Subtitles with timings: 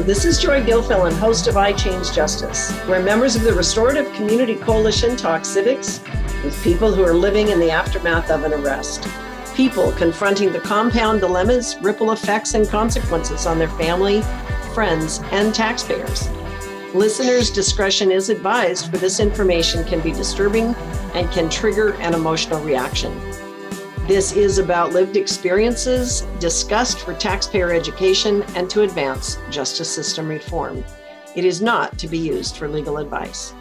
[0.00, 5.16] This is Joy Gilfillan, host of iChange Justice, where members of the Restorative Community Coalition
[5.16, 6.00] talk civics
[6.42, 9.06] with people who are living in the aftermath of an arrest.
[9.54, 14.22] People confronting the compound dilemmas, ripple effects, and consequences on their family,
[14.72, 16.28] friends, and taxpayers.
[16.94, 20.74] Listeners' discretion is advised, for this information can be disturbing
[21.14, 23.12] and can trigger an emotional reaction.
[24.08, 30.84] This is about lived experiences discussed for taxpayer education and to advance justice system reform.
[31.36, 33.54] It is not to be used for legal advice.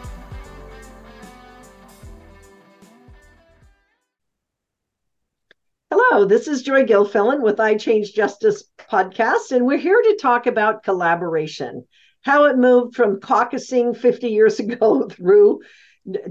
[5.92, 10.82] Hello, this is Joy Gilfillan with iChange Justice podcast, and we're here to talk about
[10.82, 11.86] collaboration,
[12.24, 15.60] how it moved from caucusing 50 years ago through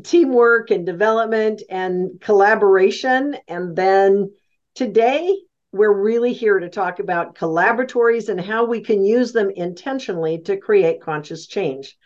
[0.02, 3.36] teamwork and development and collaboration.
[3.48, 4.32] And then
[4.74, 5.36] today,
[5.72, 10.56] we're really here to talk about collaboratories and how we can use them intentionally to
[10.56, 11.96] create conscious change.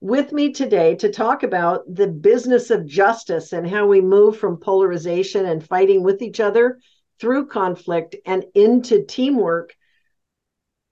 [0.00, 4.58] With me today to talk about the business of justice and how we move from
[4.58, 6.80] polarization and fighting with each other
[7.20, 9.72] through conflict and into teamwork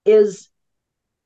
[0.07, 0.49] is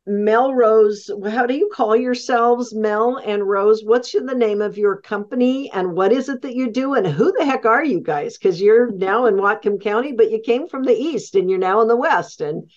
[0.09, 3.83] Mel Rose, how do you call yourselves, Mel and Rose?
[3.85, 6.95] What's the name of your company and what is it that you do?
[6.95, 8.39] And who the heck are you guys?
[8.39, 11.81] Because you're now in Whatcom County, but you came from the East and you're now
[11.81, 12.71] in the West and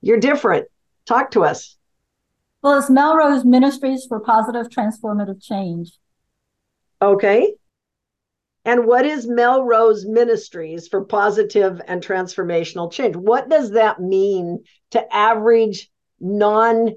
[0.00, 0.66] you're different.
[1.04, 1.76] Talk to us.
[2.62, 5.92] Well, it's MelRose Ministries for Positive Transformative Change.
[7.02, 7.52] Okay.
[8.64, 13.14] And what is MelRose Ministries for Positive and Transformational Change?
[13.14, 15.90] What does that mean to average
[16.22, 16.94] non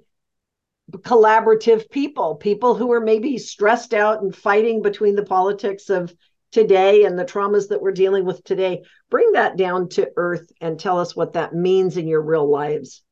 [0.92, 6.14] collaborative people, people who are maybe stressed out and fighting between the politics of
[6.52, 8.84] today and the traumas that we're dealing with today.
[9.10, 13.04] Bring that down to earth and tell us what that means in your real lives.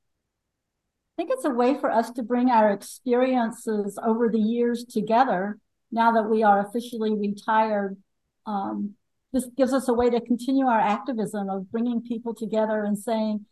[1.17, 5.57] I think it's a way for us to bring our experiences over the years together
[5.91, 7.97] now that we are officially retired.
[8.45, 8.95] Um,
[9.31, 13.45] this gives us a way to continue our activism of bringing people together and saying,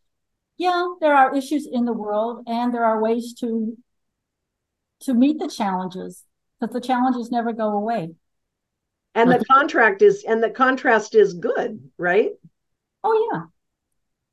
[0.62, 3.76] yeah, there are issues in the world and there are ways to
[5.02, 6.24] to meet the challenges,
[6.60, 8.12] but the challenges never go away.
[9.16, 12.30] And the contract is and the contrast is good, right?
[13.04, 13.42] Oh yeah.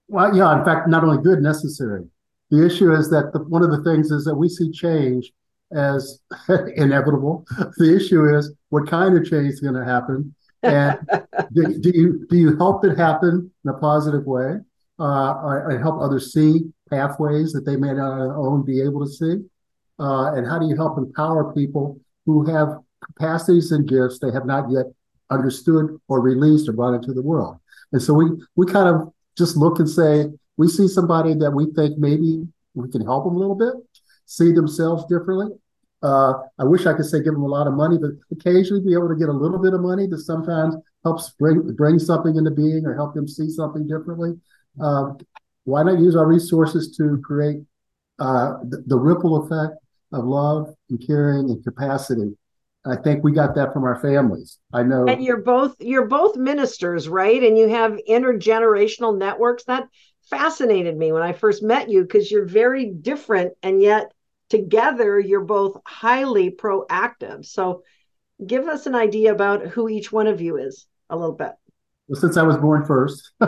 [0.09, 2.05] Well, yeah, in fact, not only good, necessary.
[2.50, 5.33] The issue is that the, one of the things is that we see change
[5.72, 6.21] as
[6.77, 7.47] inevitable.
[7.78, 10.99] The issue is what kind of change is going to happen, and
[11.55, 14.59] do, do, you do you help it happen in a positive way,
[14.98, 19.36] uh, help others see pathways that they may not own be able to see?
[19.98, 24.47] Uh, and how do you help empower people who have capacities and gifts they have
[24.47, 24.87] not yet
[25.31, 27.58] understood or released or brought into the world?
[27.92, 28.26] And so we
[28.56, 30.26] we kind of just look and say
[30.56, 33.75] we see somebody that we think maybe we can help them a little bit,
[34.26, 35.48] see themselves differently.
[36.03, 38.92] Uh, I wish I could say give them a lot of money, but occasionally be
[38.92, 42.50] able to get a little bit of money that sometimes helps bring bring something into
[42.50, 44.34] being or help them see something differently.
[44.81, 45.12] Uh,
[45.65, 47.59] why not use our resources to create
[48.19, 49.75] uh, the, the, ripple effect
[50.12, 52.37] of love and caring and capacity?
[52.87, 54.59] I think we got that from our families.
[54.72, 55.06] I know.
[55.06, 57.43] And you're both you're both ministers, right?
[57.43, 59.65] And you have intergenerational networks.
[59.65, 59.88] That
[60.31, 64.12] fascinated me when I first met you because you're very different, and yet
[64.49, 67.44] together you're both highly proactive.
[67.44, 67.83] So,
[68.44, 71.53] give us an idea about who each one of you is a little bit.
[72.08, 73.32] Well, since I was born first,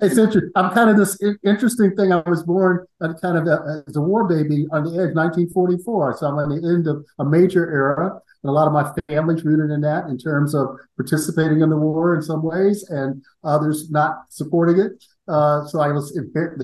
[0.00, 0.50] it's interesting.
[0.56, 2.10] I'm kind of this interesting thing.
[2.10, 2.86] I was born
[3.20, 6.16] kind of a, as a war baby on the edge, 1944.
[6.16, 9.44] So I'm on the end of a major era, and a lot of my family's
[9.44, 13.90] rooted in that in terms of participating in the war in some ways, and others
[13.90, 15.04] not supporting it.
[15.28, 16.18] Uh, so I was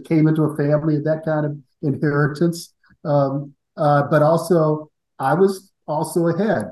[0.07, 2.73] came into a family of that kind of inheritance,
[3.05, 6.71] um, uh, but also I was also ahead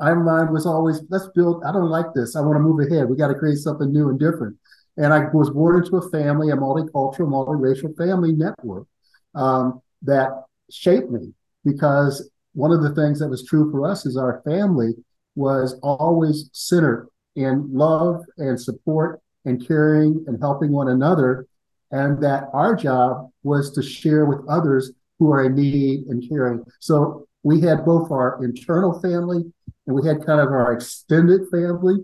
[0.00, 2.34] my mind was always, let's build, I don't like this.
[2.34, 3.08] I want to move ahead.
[3.08, 4.56] We got to create something new and different.
[4.96, 8.86] And I was born into a family, a multicultural, multiracial family network
[9.34, 10.30] um, that
[10.70, 11.34] shaped me
[11.64, 14.94] because one of the things that was true for us is our family
[15.36, 21.46] was always centered in love and support and caring and helping one another.
[21.92, 26.64] And that our job was to share with others who are in need and caring.
[26.78, 29.52] So we had both our internal family
[29.86, 31.96] and we had kind of our extended family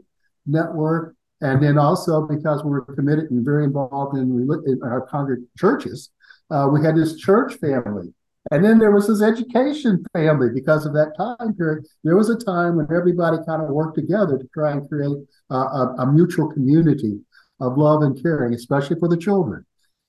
[0.46, 1.14] network.
[1.40, 6.10] And then also because we were committed and very involved in, in our congregate churches,
[6.50, 8.14] uh, we had this church family.
[8.50, 11.84] And then there was this education family because of that time period.
[12.04, 15.16] There was a time when everybody kind of worked together to try and create
[15.50, 17.20] uh, a, a mutual community
[17.60, 19.66] of love and caring, especially for the children.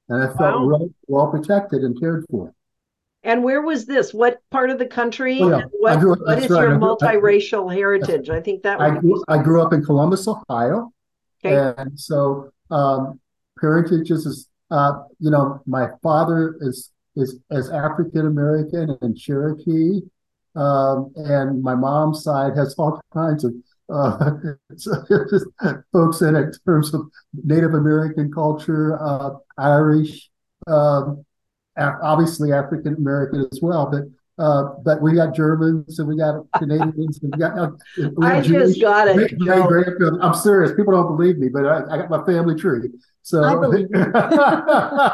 [0.09, 0.65] and I felt wow.
[0.67, 2.53] well, well protected and cared for.
[3.23, 4.13] And where was this?
[4.13, 5.39] What part of the country?
[5.41, 5.63] Oh, yeah.
[5.79, 6.61] What, grew, what is right.
[6.61, 8.29] your multiracial I, heritage?
[8.29, 10.93] I think that I grew, I grew up in Columbus, Ohio.
[11.43, 11.73] Okay.
[11.77, 13.19] And so um,
[13.59, 20.01] parentage is, uh, you know, my father is is as African American and Cherokee,
[20.55, 23.53] um, and my mom's side has all kinds of
[23.89, 24.17] uh,
[25.91, 27.09] folks in it in terms of
[27.43, 30.29] Native American culture, uh, Irish,
[30.67, 31.25] um,
[31.77, 34.05] obviously African American as well, but
[34.39, 37.57] uh, but we got Germans and we got Canadians and we got.
[37.57, 37.71] Uh,
[38.21, 39.33] I Jewish, just got it.
[40.21, 40.73] I'm serious.
[40.75, 42.89] People don't believe me, but I, I got my family tree.
[43.23, 43.41] So,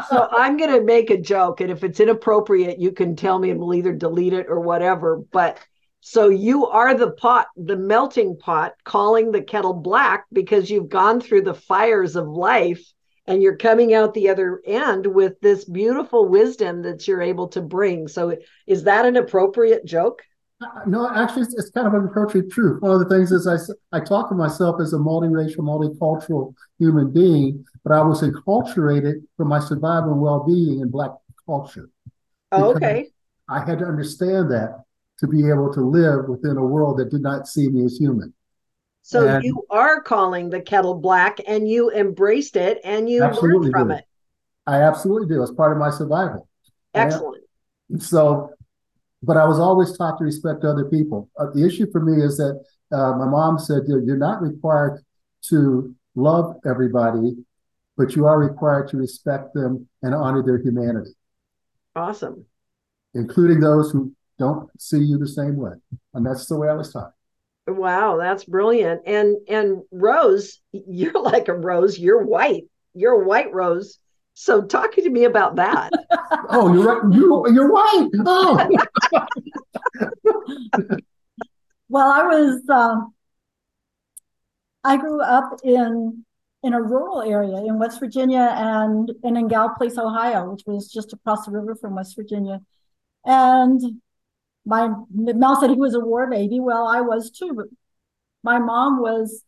[0.09, 3.49] so I'm going to make a joke, and if it's inappropriate, you can tell me,
[3.49, 5.23] and we'll either delete it or whatever.
[5.31, 5.57] But
[6.01, 11.21] so you are the pot, the melting pot, calling the kettle black because you've gone
[11.21, 12.83] through the fires of life
[13.25, 17.61] and you're coming out the other end with this beautiful wisdom that you're able to
[17.61, 18.07] bring.
[18.07, 18.37] So,
[18.67, 20.23] is that an appropriate joke?
[20.61, 22.81] Uh, no, actually, it's, it's kind of an appropriate truth.
[22.81, 23.57] One of the things is I,
[23.97, 29.45] I talk of myself as a multiracial, multicultural human being, but I was enculturated for
[29.45, 31.11] my survival and well being in Black
[31.45, 31.89] culture.
[32.51, 33.09] Oh, okay.
[33.49, 34.83] I had to understand that
[35.19, 38.33] to be able to live within a world that did not see me as human.
[39.03, 43.71] So and you are calling the kettle black and you embraced it and you learned
[43.71, 43.95] from do.
[43.95, 44.05] it.
[44.65, 45.41] I absolutely do.
[45.41, 46.47] It's part of my survival.
[46.93, 47.43] Excellent.
[47.89, 48.51] And so,
[49.21, 51.29] but I was always taught to respect other people.
[51.37, 52.63] Uh, the issue for me is that
[52.93, 55.03] uh, my mom said you're not required
[55.49, 57.35] to love everybody,
[57.97, 61.11] but you are required to respect them and honor their humanity.
[61.93, 62.45] Awesome.
[63.13, 65.73] Including those who don't see you the same way.
[66.13, 67.11] And that's the way I was taught.
[67.67, 69.01] Wow, that's brilliant.
[69.05, 71.97] And and Rose, you're like a rose.
[71.97, 72.65] You're white.
[72.93, 73.99] You're a white rose.
[74.35, 75.91] So talk to me about that.
[76.49, 77.11] oh, you're.
[77.11, 78.09] You you're white.
[78.25, 78.69] Oh.
[81.89, 83.13] well, I was um,
[84.83, 86.25] I grew up in
[86.63, 91.11] in a rural area in West Virginia and, and in Gallipolis, Ohio, which was just
[91.11, 92.61] across the river from West Virginia.
[93.25, 94.01] And
[94.65, 96.59] my Mel said he was a war baby.
[96.59, 97.67] Well, I was too, but
[98.43, 99.43] my mom was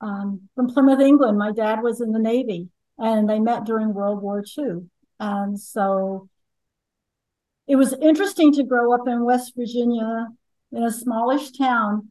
[0.00, 1.38] um, from Plymouth, England.
[1.38, 2.68] My dad was in the Navy,
[2.98, 4.88] and they met during World War II.
[5.18, 6.28] And so
[7.66, 10.28] it was interesting to grow up in West Virginia
[10.72, 12.10] in a smallish town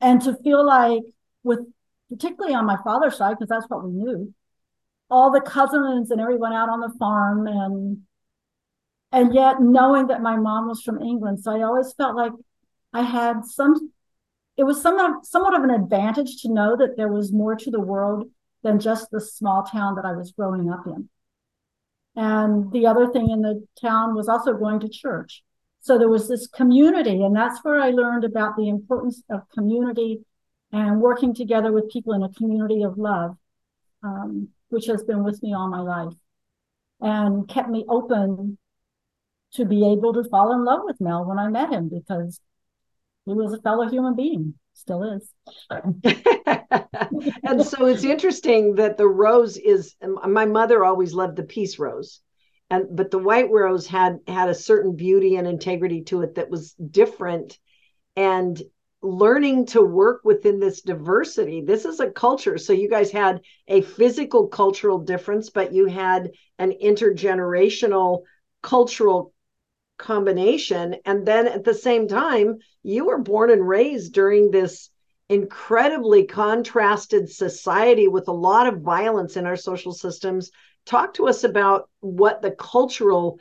[0.00, 1.02] and to feel like,
[1.44, 1.60] with
[2.08, 4.34] particularly on my father's side, because that's what we knew,
[5.10, 8.02] all the cousins and everyone out on the farm and
[9.12, 11.40] and yet knowing that my mom was from England.
[11.40, 12.32] So I always felt like
[12.92, 13.92] I had some,
[14.56, 17.80] it was somewhat, somewhat of an advantage to know that there was more to the
[17.80, 18.30] world
[18.62, 21.08] than just the small town that I was growing up in.
[22.16, 25.42] And the other thing in the town was also going to church.
[25.80, 30.20] So there was this community, and that's where I learned about the importance of community
[30.70, 33.36] and working together with people in a community of love,
[34.02, 36.14] um, which has been with me all my life
[37.00, 38.58] and kept me open
[39.54, 42.40] to be able to fall in love with Mel when I met him because
[43.26, 45.30] he was a fellow human being, still is.
[45.70, 52.20] and so it's interesting that the rose is my mother always loved the peace rose.
[52.70, 56.50] And but the white rose had had a certain beauty and integrity to it that
[56.50, 57.58] was different
[58.16, 58.60] and
[59.02, 63.80] learning to work within this diversity this is a culture so you guys had a
[63.82, 66.30] physical cultural difference but you had
[66.60, 68.22] an intergenerational
[68.62, 69.31] cultural
[70.02, 70.96] combination.
[71.06, 74.90] And then at the same time, you were born and raised during this
[75.28, 80.50] incredibly contrasted society with a lot of violence in our social systems.
[80.84, 83.38] Talk to us about what the cultural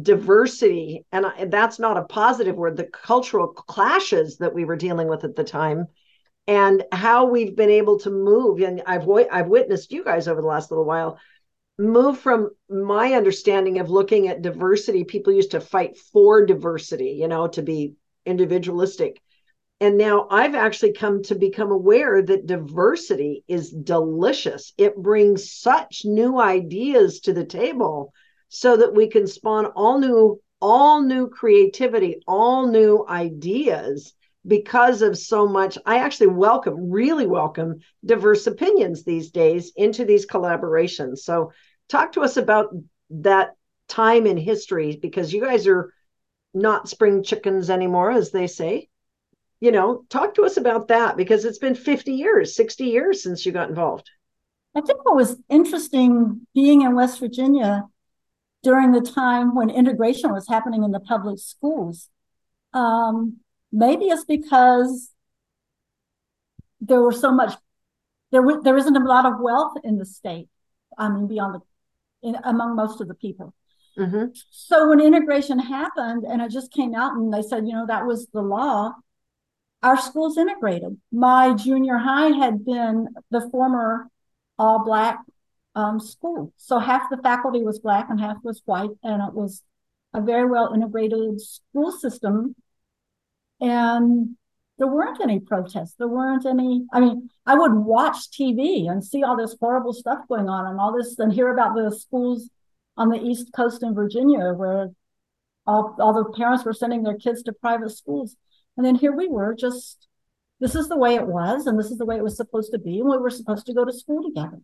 [0.00, 5.22] diversity, and that's not a positive word, the cultural clashes that we were dealing with
[5.22, 5.86] at the time.
[6.48, 10.48] And how we've been able to move, and I've I've witnessed you guys over the
[10.48, 11.18] last little while
[11.82, 17.28] move from my understanding of looking at diversity people used to fight for diversity you
[17.28, 19.20] know to be individualistic.
[19.80, 24.72] And now i've actually come to become aware that diversity is delicious.
[24.78, 28.12] It brings such new ideas to the table
[28.48, 34.14] so that we can spawn all new all new creativity all new ideas
[34.46, 35.78] because of so much.
[35.86, 41.18] I actually welcome really welcome diverse opinions these days into these collaborations.
[41.18, 41.52] So
[41.92, 42.74] talk to us about
[43.10, 43.54] that
[43.88, 45.92] time in history because you guys are
[46.54, 48.88] not spring chickens anymore as they say
[49.60, 53.46] you know talk to us about that because it's been 50 years 60 years since
[53.46, 54.10] you got involved
[54.74, 57.84] I think what was interesting being in West Virginia
[58.62, 62.08] during the time when integration was happening in the public schools.
[62.72, 63.38] Um,
[63.70, 65.10] maybe it's because
[66.80, 67.54] there was so much
[68.30, 70.48] there there isn't a lot of wealth in the state.
[70.96, 71.60] I mean, beyond the
[72.22, 73.54] in, among most of the people.
[73.98, 74.26] Mm-hmm.
[74.50, 78.06] So when integration happened, and it just came out, and they said, you know, that
[78.06, 78.92] was the law.
[79.82, 80.98] Our schools integrated.
[81.10, 84.08] My junior high had been the former
[84.58, 85.18] all black
[85.74, 89.62] um, school, so half the faculty was black and half was white, and it was
[90.14, 92.54] a very well integrated school system.
[93.60, 94.36] And
[94.82, 95.94] there weren't any protests.
[95.96, 96.84] There weren't any.
[96.92, 100.80] I mean, I would watch TV and see all this horrible stuff going on and
[100.80, 102.50] all this and hear about the schools
[102.96, 104.90] on the East Coast in Virginia where
[105.68, 108.34] all, all the parents were sending their kids to private schools.
[108.76, 110.08] And then here we were just,
[110.58, 112.78] this is the way it was and this is the way it was supposed to
[112.80, 112.98] be.
[112.98, 114.58] And we were supposed to go to school together.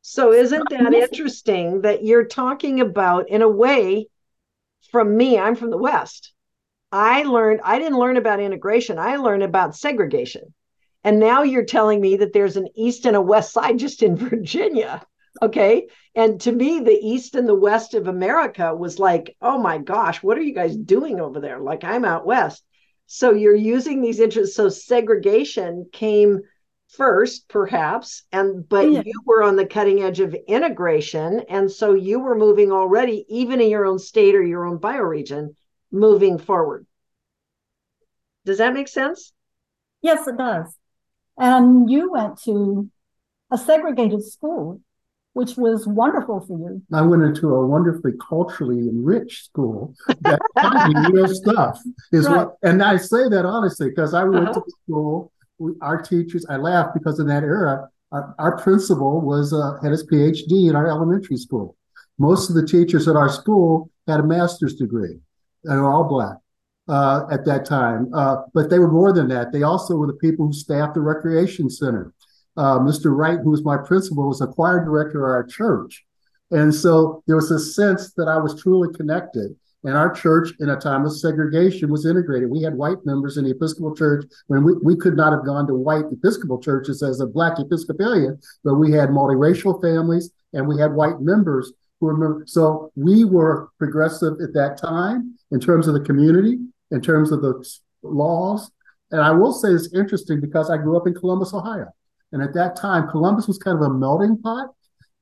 [0.00, 4.06] So isn't that interesting that you're talking about in a way
[4.90, 6.31] from me, I'm from the West.
[6.92, 10.54] I learned, I didn't learn about integration, I learned about segregation.
[11.04, 14.16] And now you're telling me that there's an east and a west side just in
[14.28, 15.04] Virginia.
[15.40, 15.88] Okay.
[16.14, 20.22] And to me, the east and the west of America was like, oh my gosh,
[20.22, 21.58] what are you guys doing over there?
[21.58, 22.62] Like, I'm out west.
[23.06, 24.54] So you're using these interests.
[24.54, 26.42] So segregation came
[26.96, 29.02] first perhaps and but yeah.
[29.02, 33.62] you were on the cutting edge of integration and so you were moving already even
[33.62, 35.54] in your own state or your own bioregion
[35.92, 36.86] moving forward.
[38.44, 39.32] Does that make sense?
[40.00, 40.76] Yes, it does.
[41.38, 42.90] And you went to
[43.50, 44.80] a segregated school,
[45.34, 46.82] which was wonderful for you.
[46.92, 51.80] I went into a wonderfully culturally enriched school that taught me real stuff.
[52.10, 52.46] Is right.
[52.46, 54.60] what, and I say that honestly because I went uh-huh.
[54.60, 55.32] to school.
[55.58, 59.92] We, our teachers, I laugh because in that era, our, our principal was uh, had
[59.92, 61.76] his PhD in our elementary school.
[62.18, 65.20] Most of the teachers at our school had a master's degree
[65.64, 66.36] and were all black
[66.88, 68.12] uh, at that time.
[68.14, 69.52] Uh, but they were more than that.
[69.52, 72.12] They also were the people who staffed the recreation center.
[72.56, 73.16] Uh, Mr.
[73.16, 76.04] Wright, who was my principal, was a choir director of our church.
[76.50, 79.56] And so there was a sense that I was truly connected.
[79.84, 82.50] And our church, in a time of segregation, was integrated.
[82.50, 85.66] We had white members in the Episcopal Church when we, we could not have gone
[85.66, 90.78] to white Episcopal churches as a Black Episcopalian, but we had multiracial families and we
[90.78, 91.72] had white members.
[92.46, 96.58] So we were progressive at that time in terms of the community,
[96.90, 97.64] in terms of the
[98.02, 98.70] laws.
[99.10, 101.86] And I will say it's interesting because I grew up in Columbus, Ohio.
[102.32, 104.70] And at that time, Columbus was kind of a melting pot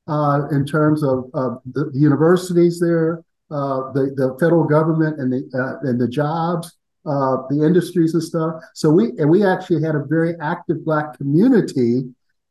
[0.07, 5.31] uh, in terms of, of the, the, universities there, uh, the, the federal government and
[5.31, 8.55] the, uh, and the jobs, uh, the industries and stuff.
[8.73, 12.03] So we, and we actually had a very active Black community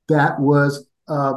[0.08, 1.34] that was uh,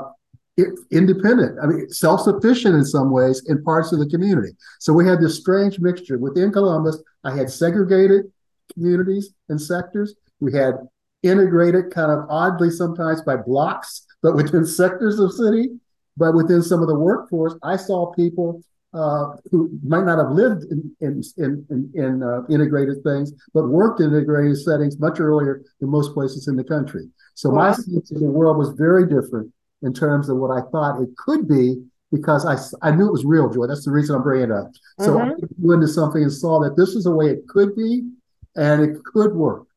[0.91, 4.51] independent, I mean, self sufficient in some ways in parts of the community.
[4.79, 7.01] So we had this strange mixture within Columbus.
[7.24, 8.31] I had segregated
[8.74, 10.15] communities and sectors.
[10.39, 10.75] We had
[11.24, 15.69] integrated kind of oddly sometimes by blocks, but within sectors of city.
[16.15, 18.62] But within some of the workforce, I saw people
[18.93, 24.00] uh, who might not have lived in in in, in, uh, integrated things, but worked
[24.00, 27.10] in integrated settings much earlier than most places in the country.
[27.33, 27.69] So wow.
[27.69, 29.51] my sense of the world was very different
[29.84, 33.25] in terms of what I thought it could be because I, I knew it was
[33.25, 33.68] real joy.
[33.68, 34.72] That's the reason I'm bringing it up.
[35.00, 35.32] So mm-hmm.
[35.32, 38.08] I went into something and saw that this is a way it could be
[38.56, 39.68] and it could work.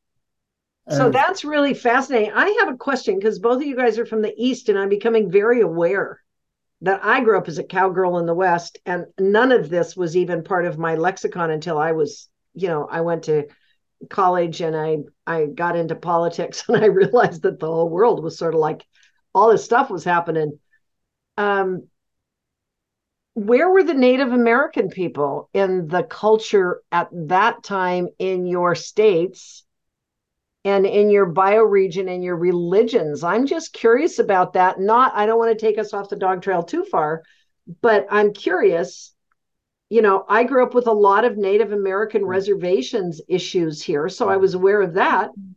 [0.86, 2.32] And so that's really fascinating.
[2.32, 4.88] I have a question because both of you guys are from the East, and I'm
[4.88, 6.20] becoming very aware
[6.82, 10.16] that I grew up as a cowgirl in the West, and none of this was
[10.16, 13.46] even part of my lexicon until I was, you know, I went to
[14.10, 18.38] college and I I got into politics and I realized that the whole world was
[18.38, 18.84] sort of like
[19.36, 20.58] all this stuff was happening.
[21.36, 21.88] Um,
[23.34, 29.62] where were the Native American people in the culture at that time in your states
[30.64, 33.22] and in your bioregion and your religions?
[33.22, 34.80] I'm just curious about that.
[34.80, 37.22] Not, I don't want to take us off the dog trail too far,
[37.82, 39.12] but I'm curious.
[39.90, 42.28] You know, I grew up with a lot of Native American mm.
[42.28, 44.40] reservations issues here, so I mm.
[44.40, 45.28] was aware of that.
[45.28, 45.52] Mm-hmm.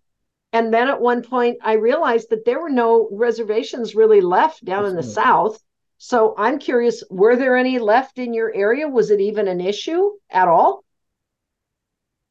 [0.52, 4.84] And then at one point, I realized that there were no reservations really left down
[4.84, 5.26] That's in the right.
[5.26, 5.64] South.
[5.98, 8.88] So I'm curious, were there any left in your area?
[8.88, 10.84] Was it even an issue at all?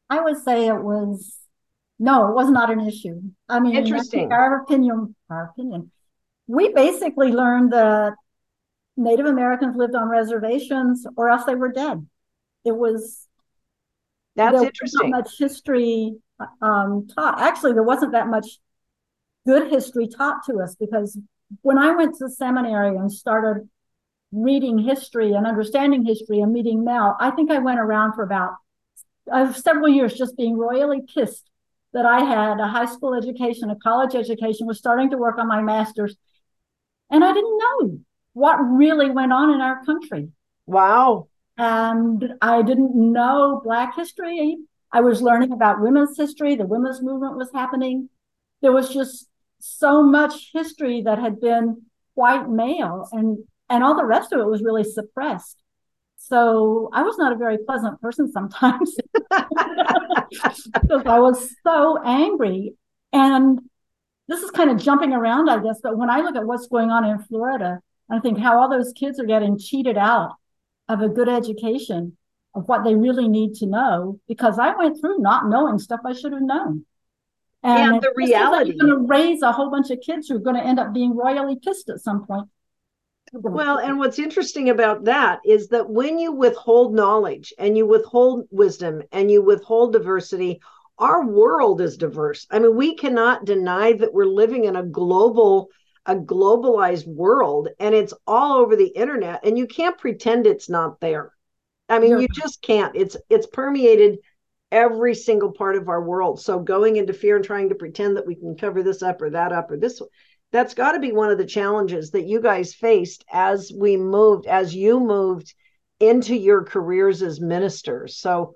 [0.09, 1.37] I would say it was
[1.99, 3.21] no, it was not an issue.
[3.47, 4.31] I mean, interesting.
[4.31, 5.91] Our opinion, our opinion.
[6.47, 8.13] We basically learned that
[8.97, 12.05] Native Americans lived on reservations, or else they were dead.
[12.65, 13.27] It was
[14.35, 15.11] that's interesting.
[15.11, 16.15] much history
[16.61, 17.39] um, taught.
[17.41, 18.59] Actually, there wasn't that much
[19.45, 21.17] good history taught to us because
[21.61, 23.67] when I went to seminary and started
[24.31, 28.53] reading history and understanding history and meeting Mel, I think I went around for about
[29.31, 31.49] uh, several years just being royally pissed
[31.93, 35.47] that I had a high school education, a college education, was starting to work on
[35.47, 36.15] my master's.
[37.09, 37.99] And I didn't know
[38.33, 40.29] what really went on in our country.
[40.67, 41.29] Wow.
[41.57, 44.57] And I didn't know Black history.
[44.91, 46.55] I was learning about women's history.
[46.55, 48.09] The women's movement was happening.
[48.61, 49.27] There was just
[49.59, 51.83] so much history that had been
[52.15, 55.61] white male and and all the rest of it was really suppressed.
[56.17, 58.95] So I was not a very pleasant person sometimes
[59.29, 62.73] because I was so angry.
[63.13, 63.59] And
[64.27, 65.79] this is kind of jumping around, I guess.
[65.81, 67.79] But when I look at what's going on in Florida,
[68.11, 70.33] I think how all those kids are getting cheated out
[70.87, 72.17] of a good education
[72.59, 76.13] of what they really need to know because I went through not knowing stuff I
[76.13, 76.85] should have known.
[77.63, 80.39] And, and the reality you're going to raise a whole bunch of kids who are
[80.39, 82.47] going to end up being royally pissed at some point.
[83.33, 88.47] Well, and what's interesting about that is that when you withhold knowledge and you withhold
[88.49, 90.61] wisdom and you withhold diversity,
[90.97, 92.47] our world is diverse.
[92.49, 95.69] I mean, we cannot deny that we're living in a global
[96.05, 100.99] a globalized world and it's all over the internet and you can't pretend it's not
[100.99, 101.33] there.
[101.89, 102.95] I mean, you just can't.
[102.95, 104.19] It's it's permeated
[104.71, 106.39] every single part of our world.
[106.39, 109.31] So going into fear and trying to pretend that we can cover this up or
[109.31, 110.01] that up or this
[110.51, 114.47] that's got to be one of the challenges that you guys faced as we moved
[114.47, 115.53] as you moved
[115.99, 118.17] into your careers as ministers.
[118.17, 118.53] So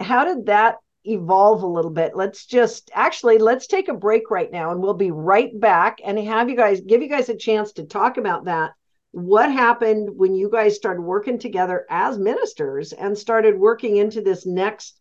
[0.00, 2.16] how did that evolve a little bit?
[2.16, 6.18] Let's just actually let's take a break right now and we'll be right back and
[6.18, 8.72] have you guys give you guys a chance to talk about that
[9.12, 14.46] what happened when you guys started working together as ministers and started working into this
[14.46, 14.98] next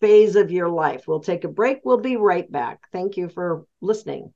[0.00, 1.06] phase of your life.
[1.06, 1.80] We'll take a break.
[1.84, 2.80] We'll be right back.
[2.92, 4.32] Thank you for listening.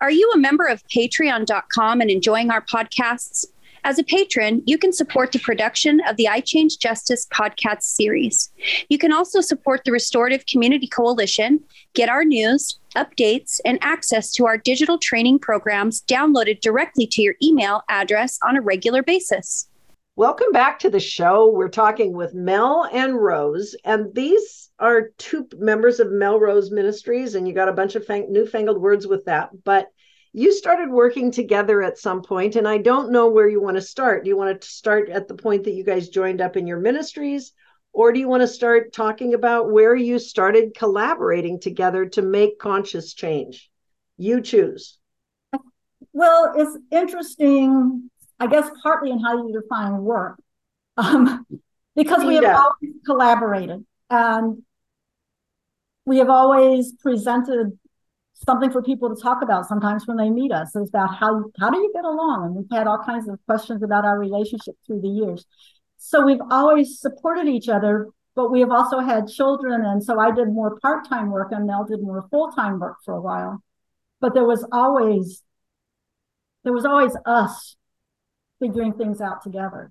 [0.00, 3.44] Are you a member of patreon.com and enjoying our podcasts?
[3.82, 8.50] As a patron, you can support the production of the iChange Justice podcast series.
[8.90, 11.60] You can also support the Restorative Community Coalition,
[11.94, 17.34] get our news, updates, and access to our digital training programs downloaded directly to your
[17.42, 19.68] email address on a regular basis.
[20.14, 21.48] Welcome back to the show.
[21.48, 27.48] We're talking with Mel and Rose, and these are two members of MelRose Ministries, and
[27.48, 29.50] you got a bunch of fang- newfangled words with that.
[29.64, 29.88] But
[30.32, 33.82] you started working together at some point, and I don't know where you want to
[33.82, 34.24] start.
[34.24, 36.78] Do you want to start at the point that you guys joined up in your
[36.78, 37.52] ministries,
[37.92, 42.60] or do you want to start talking about where you started collaborating together to make
[42.60, 43.70] conscious change?
[44.16, 44.98] You choose.
[46.12, 50.38] Well, it's interesting, I guess, partly in how you define work,
[50.96, 51.44] um,
[51.96, 54.62] because we have always collaborated and
[56.04, 57.78] we have always presented
[58.46, 61.70] something for people to talk about sometimes when they meet us is about how how
[61.70, 62.46] do you get along?
[62.46, 65.46] And we've had all kinds of questions about our relationship through the years.
[65.98, 69.84] So we've always supported each other but we have also had children.
[69.84, 73.20] And so i did more part-time work and mel did more full-time work for a
[73.20, 73.62] while.
[74.20, 75.42] But there was always
[76.64, 77.76] there was always us
[78.60, 79.90] figuring things out together.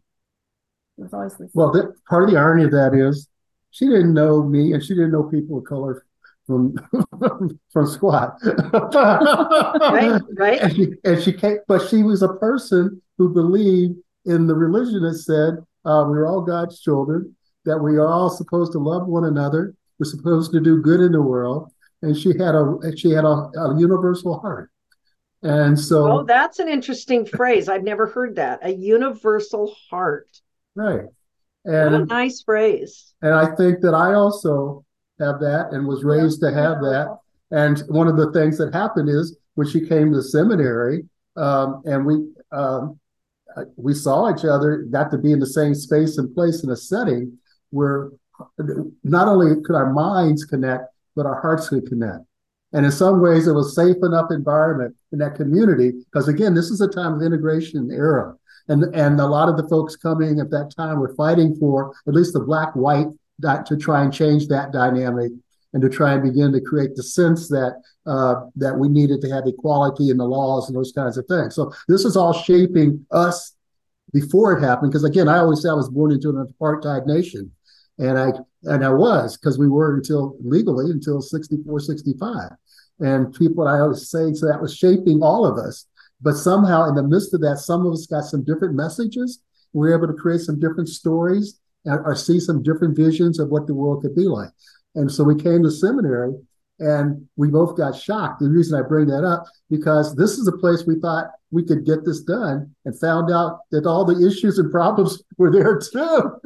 [0.98, 3.28] It was always this well the, part of the irony of that is
[3.72, 6.06] she didn't know me and she didn't know people of color
[6.50, 6.76] from
[7.72, 8.38] from squat.
[8.44, 10.62] right, right.
[10.62, 15.04] And she, and she came, but she was a person who believed in the religion
[15.04, 17.36] that said uh, we are all God's children,
[17.66, 21.12] that we are all supposed to love one another, we're supposed to do good in
[21.12, 24.72] the world, and she had a she had a, a universal heart.
[25.42, 27.70] And so, oh, that's an interesting phrase.
[27.70, 28.60] I've never heard that.
[28.62, 30.28] A universal heart.
[30.76, 31.06] Right.
[31.64, 33.14] And what a nice phrase.
[33.22, 34.84] And I think that I also
[35.20, 37.18] have that and was raised to have that.
[37.52, 41.06] And one of the things that happened is when she came to seminary,
[41.36, 43.00] um, and we um,
[43.76, 46.76] we saw each other, got to be in the same space and place in a
[46.76, 47.38] setting
[47.72, 48.12] where
[49.04, 52.24] not only could our minds connect, but our hearts could connect.
[52.72, 56.70] And in some ways, it was safe enough environment in that community because again, this
[56.70, 58.36] is a time of integration era,
[58.68, 62.14] and and a lot of the folks coming at that time were fighting for at
[62.14, 63.08] least the black white
[63.42, 65.32] to try and change that dynamic
[65.74, 69.30] and to try and begin to create the sense that uh, that we needed to
[69.30, 71.56] have equality in the laws and those kinds of things.
[71.56, 73.56] So this is all shaping us
[74.12, 74.92] before it happened.
[74.92, 77.52] Because again, I always say I was born into an apartheid nation,
[77.98, 78.32] and I
[78.64, 82.50] and I was because we were until legally until 64, 65.
[83.02, 85.86] And people, I always say, so that was shaping all of us.
[86.22, 89.40] But somehow, in the midst of that, some of us got some different messages.
[89.72, 93.68] We were able to create some different stories or see some different visions of what
[93.68, 94.50] the world could be like.
[94.96, 96.34] And so we came to seminary
[96.80, 98.40] And we both got shocked.
[98.40, 101.86] The reason I bring that up, because this is a place we thought we could
[101.86, 106.40] get this done and found out that all the issues and problems were there too.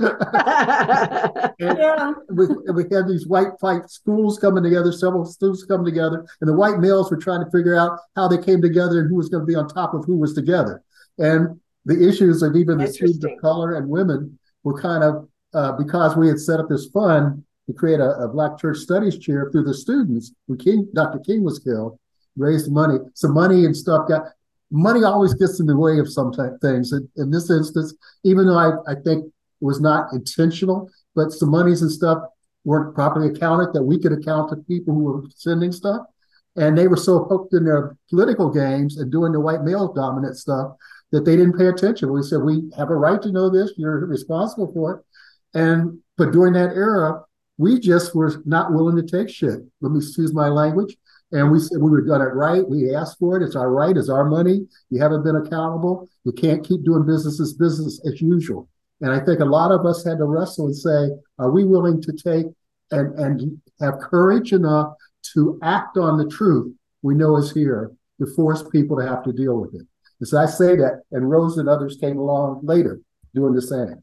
[1.60, 2.14] yeah.
[2.30, 6.56] we, we had these white fight schools coming together, several schools coming together, and the
[6.56, 9.42] white males were trying to figure out how they came together and who was going
[9.42, 10.82] to be on top of who was together.
[11.18, 15.74] And the issues of even the students of color and women were kind of uh,
[15.74, 19.50] because we had set up this fund to create a, a, Black Church Studies chair
[19.52, 21.20] through the students when King, Dr.
[21.20, 21.98] King was killed,
[22.36, 22.98] raised money.
[23.14, 24.24] Some money and stuff got
[24.72, 26.92] money always gets in the way of some things.
[26.92, 31.50] In, in this instance, even though I, I think it was not intentional, but some
[31.52, 32.18] monies and stuff
[32.66, 36.02] weren't properly accounted that we could account to people who were sending stuff.
[36.56, 40.38] And they were so hooked in their political games and doing the white male dominant
[40.38, 40.74] stuff
[41.14, 42.12] that they didn't pay attention.
[42.12, 43.72] We said, we have a right to know this.
[43.78, 45.58] You're responsible for it.
[45.58, 47.22] And, but during that era,
[47.60, 49.60] we just were not willing to take shit.
[49.80, 50.98] Let me excuse my language.
[51.32, 52.68] And we said we were done it right.
[52.68, 53.46] We asked for it.
[53.46, 53.96] It's our right.
[53.96, 54.68] It's our money.
[54.90, 56.10] You haven't been accountable.
[56.24, 58.68] You can't keep doing business as business as usual.
[59.02, 62.02] And I think a lot of us had to wrestle and say, are we willing
[62.02, 62.48] to take
[62.90, 64.94] and, and have courage enough
[65.34, 66.74] to act on the truth
[67.04, 69.86] we know is here to force people to have to deal with it?
[70.24, 73.02] And so I say that, and Rose and others came along later
[73.36, 74.02] doing the same.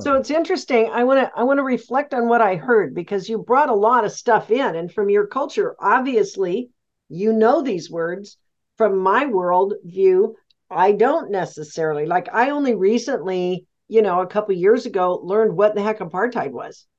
[0.00, 0.90] So it's interesting.
[0.92, 3.74] I want to I want to reflect on what I heard because you brought a
[3.74, 6.70] lot of stuff in and from your culture obviously
[7.08, 8.36] you know these words
[8.76, 10.34] from my world view
[10.68, 12.04] I don't necessarily.
[12.04, 16.50] Like I only recently, you know, a couple years ago learned what the heck apartheid
[16.50, 16.84] was.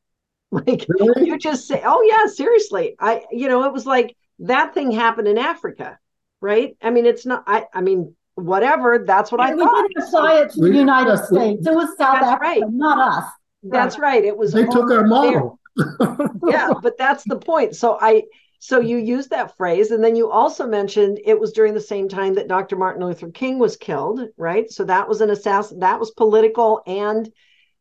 [0.52, 1.28] Like really?
[1.28, 5.28] you just say, "Oh yeah, seriously." I you know, it was like that thing happened
[5.28, 6.00] in Africa,
[6.40, 6.78] right?
[6.82, 9.04] I mean, it's not I I mean, whatever.
[9.06, 9.84] That's what yeah, I we thought.
[9.84, 11.68] We didn't apply it to the United States.
[11.68, 12.62] It was South that's Africa, right.
[12.68, 13.32] not us.
[13.64, 14.24] That's right.
[14.24, 14.54] It was.
[14.54, 15.60] They took our model.
[16.48, 17.76] yeah, but that's the point.
[17.76, 18.24] So I.
[18.60, 22.10] So you used that phrase, and then you also mentioned it was during the same
[22.10, 22.76] time that Dr.
[22.76, 24.72] Martin Luther King was killed, right?
[24.72, 25.80] So that was an assassin.
[25.80, 27.32] That was political and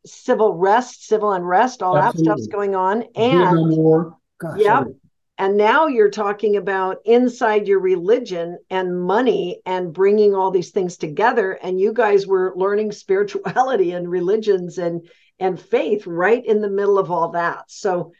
[0.04, 2.28] civil rest, civil unrest, all Absolutely.
[2.28, 3.04] that stuff's going on.
[3.14, 4.18] And war.
[4.38, 4.82] Gosh, yep.
[4.82, 4.94] Sorry.
[5.36, 10.96] And now you're talking about inside your religion and money and bringing all these things
[10.96, 11.52] together.
[11.52, 15.08] And you guys were learning spirituality and religions and
[15.40, 17.64] and faith right in the middle of all that.
[17.68, 18.12] So,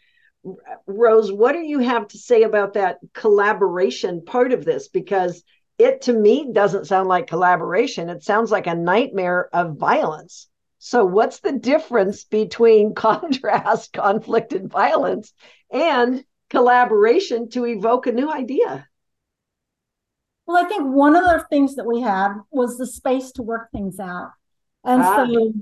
[0.87, 4.89] Rose, what do you have to say about that collaboration part of this?
[4.89, 5.45] Because
[5.79, 8.11] it to me doesn't sound like collaboration.
[8.11, 10.49] It sounds like a nightmare of violence.
[10.81, 15.33] So, what's the difference between contrast, conflict, and violence
[15.71, 18.89] and collaboration to evoke a new idea?
[20.47, 23.71] Well, I think one of the things that we had was the space to work
[23.73, 24.31] things out.
[24.85, 25.27] And ah.
[25.27, 25.53] so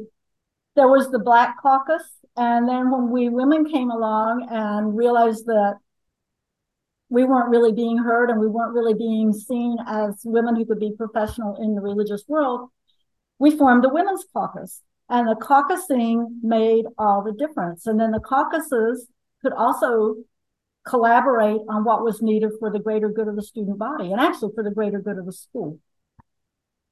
[0.75, 2.03] there was the Black Caucus.
[2.37, 5.77] And then when we women came along and realized that
[7.11, 10.81] we weren't really being heard and we weren't really being seen as women who could
[10.81, 12.71] be professional in the religious world,
[13.39, 14.81] we formed the Women's Caucus.
[15.11, 17.87] And the caucusing made all the difference.
[17.87, 19.09] And then the caucuses
[19.43, 20.17] could also
[20.85, 24.53] collaborate on what was needed for the greater good of the student body and actually
[24.55, 25.79] for the greater good of the school.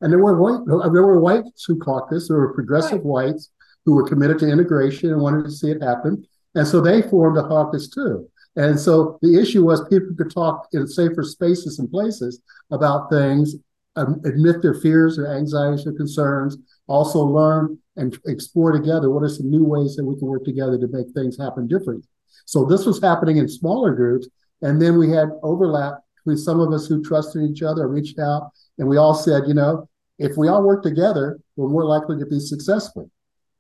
[0.00, 2.31] And there were white, there were whites who caucused.
[2.31, 3.05] There were progressive right.
[3.05, 3.50] whites
[3.85, 6.24] who were committed to integration and wanted to see it happen,
[6.55, 8.29] and so they formed a caucus too.
[8.57, 13.55] And so the issue was people could talk in safer spaces and places about things,
[13.96, 19.29] um, admit their fears, their anxieties, their concerns, also learn and explore together what are
[19.29, 22.09] some new ways that we can work together to make things happen differently.
[22.45, 24.29] So this was happening in smaller groups.
[24.62, 28.51] And then we had overlap between some of us who trusted each other, reached out,
[28.79, 29.88] and we all said, you know,
[30.19, 33.11] if we all work together, we're more likely to be successful.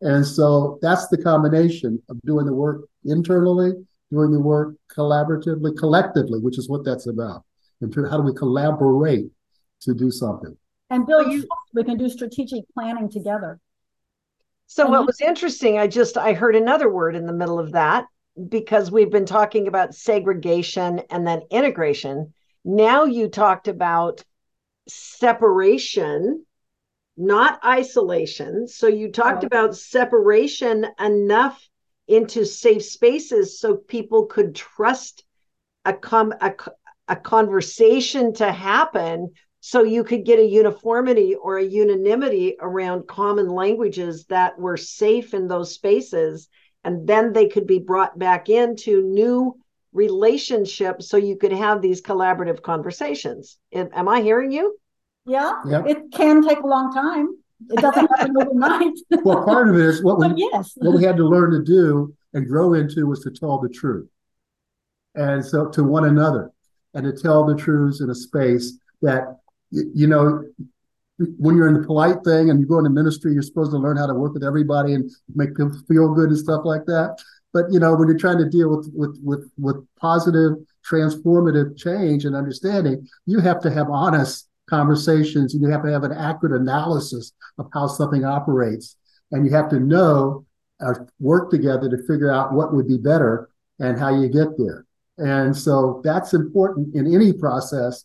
[0.02, 3.72] And so that's the combination of doing the work internally,
[4.10, 7.44] doing the work collaboratively, collectively, which is what that's about.
[7.80, 9.30] And how do we collaborate
[9.82, 10.56] to do something?
[10.90, 13.58] And Bill, you, we can do strategic planning together.
[14.66, 17.72] So and what was interesting, I just I heard another word in the middle of
[17.72, 18.06] that,
[18.48, 22.32] because we've been talking about segregation and then integration.
[22.64, 24.22] Now you talked about
[24.88, 26.44] separation,
[27.16, 28.68] not isolation.
[28.68, 31.60] So you talked about separation enough
[32.08, 35.24] into safe spaces so people could trust
[35.84, 36.52] a com a,
[37.08, 43.48] a conversation to happen so you could get a uniformity or a unanimity around common
[43.48, 46.48] languages that were safe in those spaces
[46.84, 49.56] and then they could be brought back into new
[49.92, 53.58] relationships so you could have these collaborative conversations.
[53.72, 54.78] Am I hearing you?
[55.26, 55.86] Yeah, yep.
[55.86, 57.36] it can take a long time.
[57.68, 58.94] It doesn't happen overnight.
[59.22, 60.72] well, part of it is what we yes.
[60.76, 64.08] what we had to learn to do and grow into was to tell the truth.
[65.14, 66.50] and so to one another,
[66.94, 69.40] and to tell the truths in a space that
[69.70, 70.42] you know
[71.38, 73.96] when you're in the polite thing and you go into ministry, you're supposed to learn
[73.96, 77.22] how to work with everybody and make people feel good and stuff like that.
[77.52, 80.54] But you know, when you're trying to deal with with with with positive,
[80.88, 86.04] transformative change and understanding, you have to have honest conversations and you have to have
[86.04, 88.96] an accurate analysis of how something operates.
[89.32, 90.46] And you have to know
[90.80, 94.86] or work together to figure out what would be better and how you get there.
[95.18, 98.04] And so that's important in any process.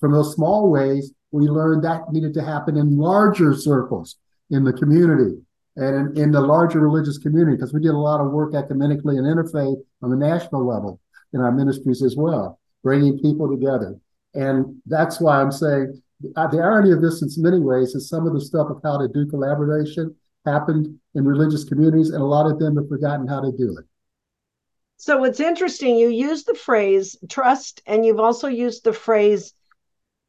[0.00, 4.16] From those small ways, we learned that needed to happen in larger circles
[4.50, 5.36] in the community
[5.74, 9.18] and in, in the larger religious community, because we did a lot of work ecumenically
[9.18, 11.00] and interfaith on the national level
[11.32, 13.98] in our ministries as well, bringing people together.
[14.34, 16.00] And that's why I'm saying
[16.36, 18.96] uh, the irony of this, in many ways, is some of the stuff of how
[18.98, 20.14] to do collaboration
[20.46, 23.84] happened in religious communities, and a lot of them have forgotten how to do it.
[24.98, 25.96] So it's interesting.
[25.96, 29.52] You use the phrase trust, and you've also used the phrase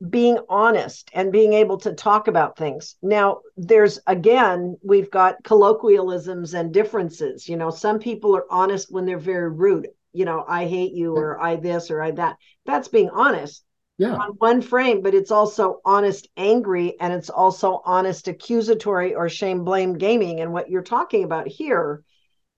[0.09, 2.95] being honest and being able to talk about things.
[3.01, 7.47] Now, there's again, we've got colloquialisms and differences.
[7.47, 9.87] You know, some people are honest when they're very rude.
[10.11, 12.37] You know, I hate you, or I this, or I that.
[12.65, 13.63] That's being honest
[13.97, 14.15] yeah.
[14.15, 19.63] on one frame, but it's also honest angry and it's also honest accusatory or shame
[19.63, 20.41] blame gaming.
[20.41, 22.03] And what you're talking about here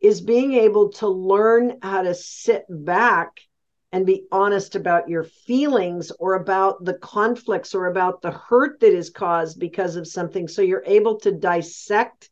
[0.02, 3.40] is being able to learn how to sit back
[3.92, 8.94] and be honest about your feelings or about the conflicts or about the hurt that
[8.94, 10.48] is caused because of something.
[10.48, 12.30] So you're able to dissect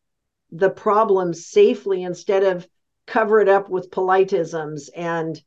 [0.51, 2.67] the problem safely instead of
[3.05, 5.41] cover it up with politisms and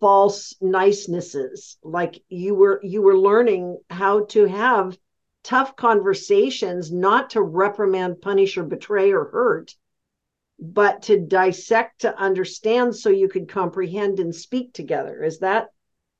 [0.00, 4.96] false nicenesses like you were you were learning how to have
[5.42, 9.74] tough conversations not to reprimand punish or betray or hurt
[10.62, 15.24] but to dissect to understand so you could comprehend and speak together.
[15.24, 15.66] Is that?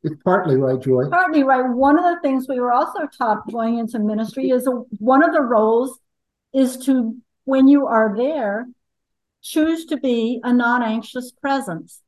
[0.02, 1.08] It's partly right joy.
[1.08, 1.62] Partly right.
[1.62, 5.32] One of the things we were also taught going into ministry is a, one of
[5.32, 6.00] the roles
[6.52, 8.66] is to when you are there
[9.42, 12.00] choose to be a non-anxious presence.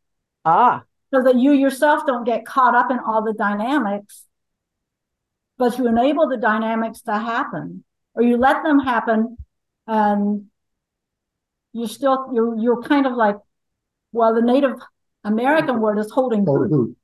[0.44, 0.83] Ah.
[1.12, 4.25] So that you yourself don't get caught up in all the dynamics,
[5.57, 9.37] but you enable the dynamics to happen, or you let them happen,
[9.87, 10.47] and
[11.75, 13.37] you're still you're you're kind of like,
[14.13, 14.77] well, the Native
[15.25, 16.97] American word is holding boot.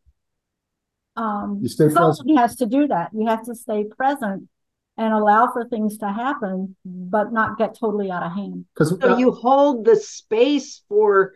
[1.17, 2.31] Um, you stay present.
[2.39, 3.11] has to do that.
[3.13, 4.49] You have to stay present
[4.97, 8.65] and allow for things to happen, but not get totally out of hand.
[8.75, 11.35] Because so you hold the space for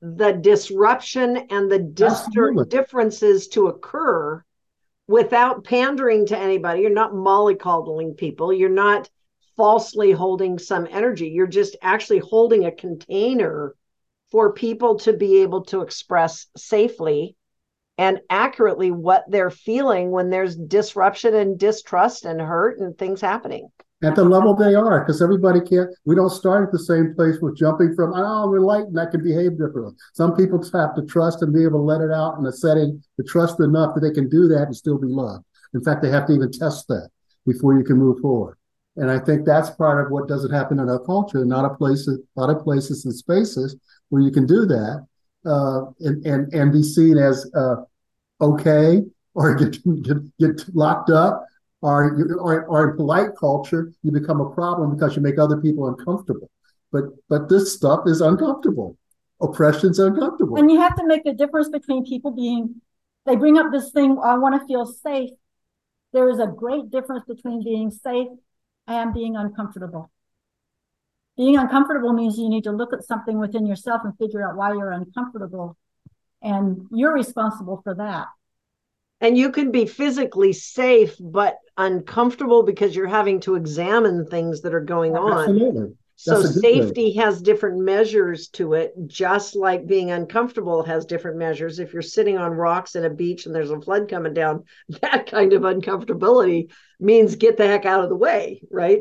[0.00, 2.26] the disruption and the dis-
[2.68, 4.42] differences to occur
[5.06, 6.80] without pandering to anybody.
[6.80, 8.52] You're not mollycoddling people.
[8.52, 9.10] You're not
[9.56, 11.28] falsely holding some energy.
[11.28, 13.74] You're just actually holding a container
[14.30, 17.36] for people to be able to express safely
[17.98, 23.68] and accurately what they're feeling when there's disruption and distrust and hurt and things happening
[24.02, 25.88] at the level they are, because everybody can't.
[26.04, 28.12] We don't start at the same place with jumping from.
[28.14, 29.94] Oh, we're light and I can behave differently.
[30.12, 33.02] Some people have to trust and be able to let it out in a setting
[33.16, 35.44] to trust enough that they can do that and still be loved.
[35.74, 37.10] In fact, they have to even test that
[37.46, 38.56] before you can move forward.
[38.96, 41.44] And I think that's part of what doesn't happen in our culture.
[41.44, 43.76] Not a place, a lot of places and spaces
[44.10, 45.06] where you can do that
[45.46, 47.76] uh, and and and be seen as uh,
[48.40, 49.02] okay
[49.34, 51.46] or get, get get locked up
[51.82, 55.88] or, or, or in polite culture, you become a problem because you make other people
[55.88, 56.48] uncomfortable.
[56.92, 58.96] But but this stuff is uncomfortable.
[59.40, 60.58] Oppression's uncomfortable.
[60.58, 62.80] And you have to make a difference between people being
[63.26, 65.30] they bring up this thing, I want to feel safe.
[66.12, 68.28] There is a great difference between being safe
[68.86, 70.10] and being uncomfortable.
[71.36, 74.72] Being uncomfortable means you need to look at something within yourself and figure out why
[74.72, 75.76] you're uncomfortable.
[76.42, 78.26] And you're responsible for that
[79.22, 84.74] and you can be physically safe but uncomfortable because you're having to examine things that
[84.74, 85.94] are going on Absolutely.
[86.22, 91.80] So safety has different measures to it just like being uncomfortable has different measures.
[91.80, 94.64] If you're sitting on rocks at a beach and there's a flood coming down
[95.00, 99.00] that kind of uncomfortability means get the heck out of the way right?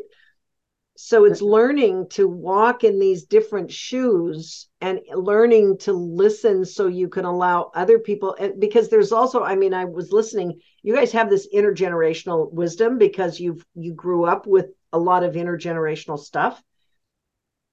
[0.98, 7.08] So it's learning to walk in these different shoes and learning to listen so you
[7.08, 11.30] can allow other people because there's also i mean i was listening you guys have
[11.30, 16.62] this intergenerational wisdom because you've you grew up with a lot of intergenerational stuff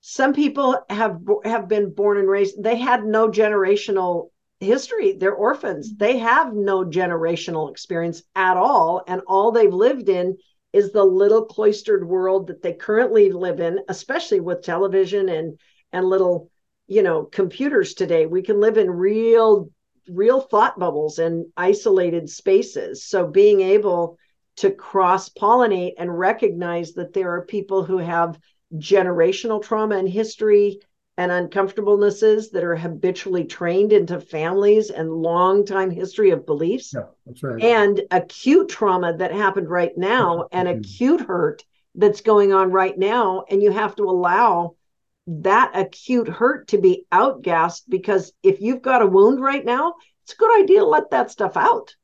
[0.01, 4.31] some people have have been born and raised they had no generational
[4.61, 5.99] history they're orphans mm-hmm.
[5.99, 10.37] they have no generational experience at all and all they've lived in
[10.73, 15.59] is the little cloistered world that they currently live in, especially with television and
[15.93, 16.51] and little,
[16.87, 18.27] you know, computers today.
[18.27, 19.71] We can live in real
[20.09, 23.05] real thought bubbles and isolated spaces.
[23.05, 24.19] So being able
[24.57, 28.39] to cross pollinate and recognize that there are people who have
[28.75, 30.81] generational trauma and history
[31.19, 36.93] and uncomfortablenesses that are habitually trained into families and long time history of beliefs.
[36.95, 37.61] Yeah, that's right.
[37.61, 40.81] And acute trauma that happened right now and mm-hmm.
[40.81, 41.65] acute hurt
[41.97, 43.45] that's going on right now.
[43.51, 44.77] And you have to allow
[45.27, 50.35] that acute hurt to be outgassed because if you've got a wound right now, it's
[50.35, 51.97] a good idea to let that stuff out.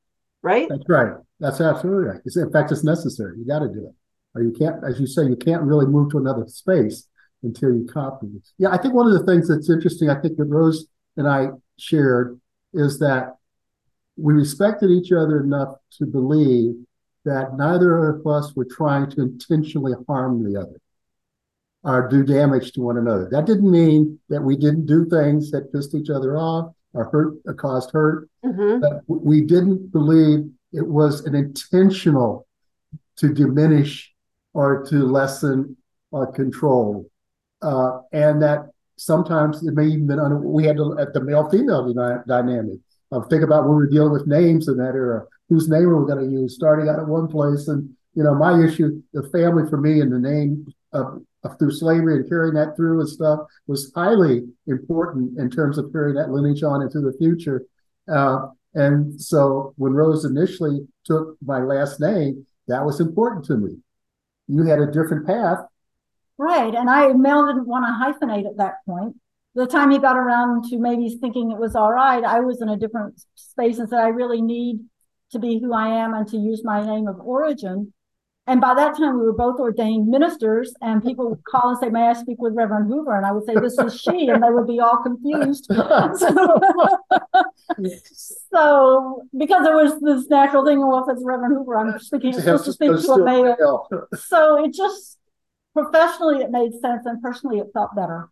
[0.42, 0.68] Right.
[0.68, 1.12] That's right.
[1.38, 2.20] That's absolutely right.
[2.36, 3.38] In fact, it's necessary.
[3.38, 3.94] You got to do it.
[4.34, 7.06] Or you can't, as you say, you can't really move to another space
[7.42, 8.28] until you copy.
[8.58, 11.48] Yeah, I think one of the things that's interesting, I think that Rose and I
[11.78, 12.40] shared,
[12.72, 13.36] is that
[14.16, 16.74] we respected each other enough to believe
[17.24, 20.80] that neither of us were trying to intentionally harm the other
[21.82, 23.28] or do damage to one another.
[23.30, 27.34] That didn't mean that we didn't do things that pissed each other off or hurt
[27.44, 28.28] or caused hurt.
[28.44, 28.80] Mm-hmm.
[28.80, 32.46] But we didn't believe it was an intentional
[33.16, 34.13] to diminish
[34.54, 35.76] or to lessen
[36.10, 37.06] or control
[37.64, 41.48] uh, and that sometimes it may even been under, we had to, at the male
[41.50, 41.92] female
[42.26, 42.78] dynamic.
[43.10, 45.24] Uh, think about when we were dealing with names in that era.
[45.48, 46.54] Whose name are we going to use?
[46.54, 50.12] Starting out at one place, and you know, my issue, the family for me, and
[50.12, 55.38] the name of, of through slavery and carrying that through and stuff was highly important
[55.38, 57.64] in terms of carrying that lineage on into the future.
[58.12, 63.76] Uh, and so when Rose initially took my last name, that was important to me.
[64.48, 65.58] You had a different path,
[66.36, 66.74] Right.
[66.74, 69.16] And I, Mel didn't want to hyphenate at that point.
[69.54, 72.68] The time he got around to maybe thinking it was all right, I was in
[72.68, 74.80] a different space and said, I really need
[75.30, 77.92] to be who I am and to use my name of origin.
[78.46, 81.88] And by that time, we were both ordained ministers, and people would call and say,
[81.88, 83.16] May I speak with Reverend Hoover?
[83.16, 85.66] And I would say, This is she, and they would be all confused.
[85.66, 86.60] so,
[88.52, 92.64] so, because there was this natural thing, well, if it's Reverend Hoover, I'm speaking, supposed
[92.66, 93.56] to speak to a mayor.
[94.16, 95.18] So it just
[95.74, 98.30] professionally it made sense and personally it felt better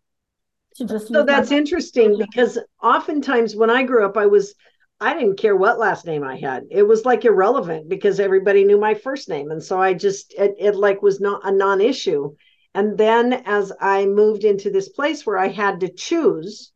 [0.75, 4.55] to just so that's my- interesting because oftentimes when i grew up i was
[4.99, 6.63] i didn't care what last name i had.
[6.71, 10.55] It was like irrelevant because everybody knew my first name and so i just it,
[10.57, 12.33] it like was not a non-issue.
[12.73, 16.71] And then as i moved into this place where i had to choose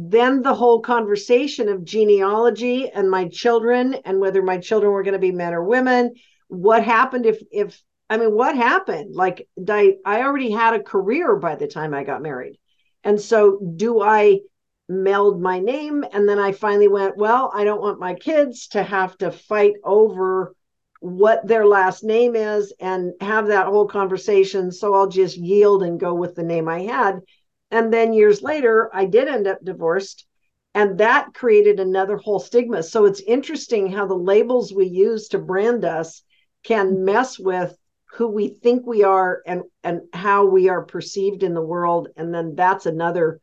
[0.00, 5.12] then the whole conversation of genealogy and my children and whether my children were going
[5.12, 6.14] to be men or women
[6.48, 9.14] what happened if if I mean, what happened?
[9.14, 12.58] Like, I, I already had a career by the time I got married.
[13.04, 14.40] And so, do I
[14.88, 16.04] meld my name?
[16.12, 19.74] And then I finally went, well, I don't want my kids to have to fight
[19.84, 20.54] over
[21.00, 24.72] what their last name is and have that whole conversation.
[24.72, 27.20] So, I'll just yield and go with the name I had.
[27.70, 30.26] And then years later, I did end up divorced.
[30.74, 32.82] And that created another whole stigma.
[32.82, 36.22] So, it's interesting how the labels we use to brand us
[36.62, 37.76] can mess with
[38.12, 42.34] who we think we are and and how we are perceived in the world and
[42.34, 43.40] then that's another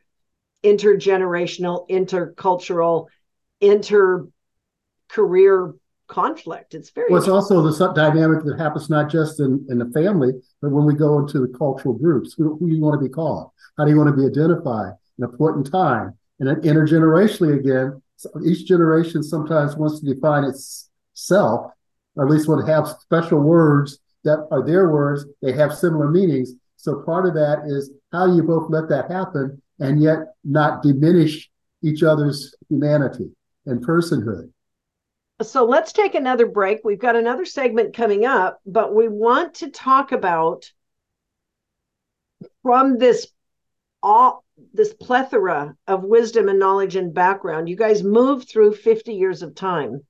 [0.64, 3.08] intergenerational intercultural
[3.62, 4.28] inter
[5.08, 5.74] career
[6.08, 6.74] conflict.
[6.74, 10.34] It's very well it's also the dynamic that happens not just in, in the family
[10.62, 12.34] but when we go into the cultural groups.
[12.34, 13.52] Who, who do you want to be called?
[13.78, 14.94] How do you want to be identified?
[15.18, 16.18] In a point in time.
[16.40, 18.02] And then intergenerationally again
[18.46, 21.72] each generation sometimes wants to define itself
[22.16, 26.10] or at least want to have special words that are their words, they have similar
[26.10, 26.54] meanings.
[26.78, 30.82] So part of that is how do you both let that happen and yet not
[30.82, 31.50] diminish
[31.84, 33.32] each other's humanity
[33.66, 34.50] and personhood?
[35.42, 36.80] So let's take another break.
[36.84, 40.72] We've got another segment coming up, but we want to talk about
[42.64, 43.28] from this
[44.02, 47.68] all this plethora of wisdom and knowledge and background.
[47.68, 50.06] You guys moved through 50 years of time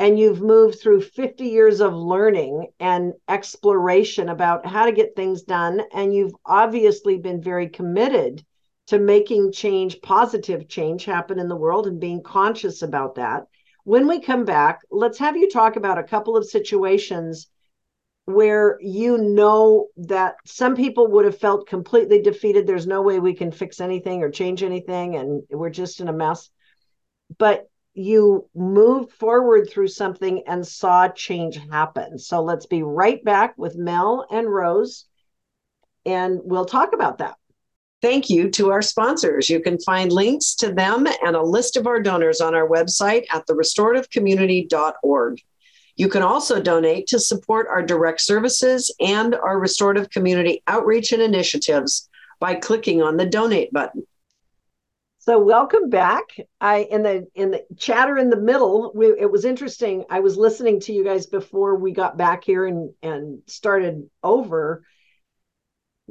[0.00, 5.42] and you've moved through 50 years of learning and exploration about how to get things
[5.42, 8.44] done and you've obviously been very committed
[8.86, 13.46] to making change positive change happen in the world and being conscious about that
[13.84, 17.48] when we come back let's have you talk about a couple of situations
[18.26, 23.34] where you know that some people would have felt completely defeated there's no way we
[23.34, 26.50] can fix anything or change anything and we're just in a mess
[27.38, 32.18] but you moved forward through something and saw change happen.
[32.18, 35.06] So let's be right back with Mel and Rose,
[36.06, 37.36] and we'll talk about that.
[38.02, 39.50] Thank you to our sponsors.
[39.50, 43.24] You can find links to them and a list of our donors on our website
[43.30, 45.40] at therestorativecommunity.org.
[45.96, 51.20] You can also donate to support our direct services and our restorative community outreach and
[51.20, 54.06] initiatives by clicking on the donate button.
[55.18, 56.24] So welcome back.
[56.58, 58.90] I in the in the chatter in the middle.
[58.94, 60.04] We, it was interesting.
[60.08, 64.82] I was listening to you guys before we got back here and and started over.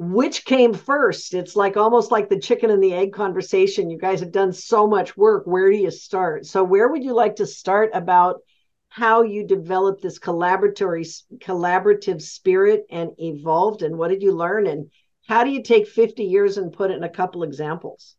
[0.02, 1.34] Which came first?
[1.34, 3.90] It's like almost like the chicken and the egg conversation.
[3.90, 5.42] You guys have done so much work.
[5.44, 6.46] Where do you start?
[6.46, 8.40] So where would you like to start about
[8.88, 14.90] how you developed this collaboratory collaborative spirit and evolved and what did you learn and
[15.28, 18.16] how do you take 50 years and put it in a couple examples?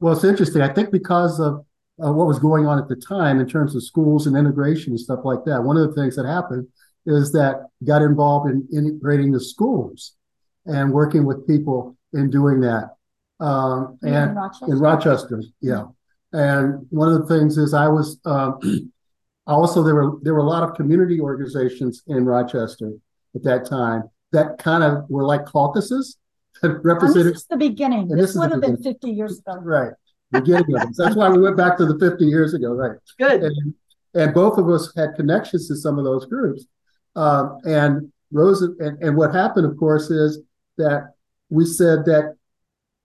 [0.00, 0.60] Well, it's interesting.
[0.60, 1.64] I think because of
[2.04, 4.98] uh, what was going on at the time in terms of schools and integration and
[4.98, 6.66] stuff like that, one of the things that happened
[7.06, 10.15] is that got involved in integrating the schools
[10.66, 12.90] and working with people in doing that.
[13.40, 14.72] Um, and in Rochester.
[14.72, 15.84] in Rochester, yeah.
[16.32, 18.58] And one of the things is I was um,
[19.46, 22.92] also there were there were a lot of community organizations in Rochester
[23.34, 26.18] at that time that kind of were like caucuses
[26.62, 27.34] that represented.
[27.34, 28.08] this is the beginning.
[28.08, 29.58] This, this would have been 50 years ago.
[29.60, 29.92] Right.
[30.32, 30.96] Beginning of it.
[30.96, 32.72] That's why we went back to the 50 years ago.
[32.72, 32.98] Right.
[33.18, 33.42] Good.
[33.44, 33.74] And,
[34.14, 36.66] and both of us had connections to some of those groups.
[37.14, 40.40] Um, and Rose, and, and what happened, of course, is
[40.78, 41.14] that
[41.50, 42.36] we said that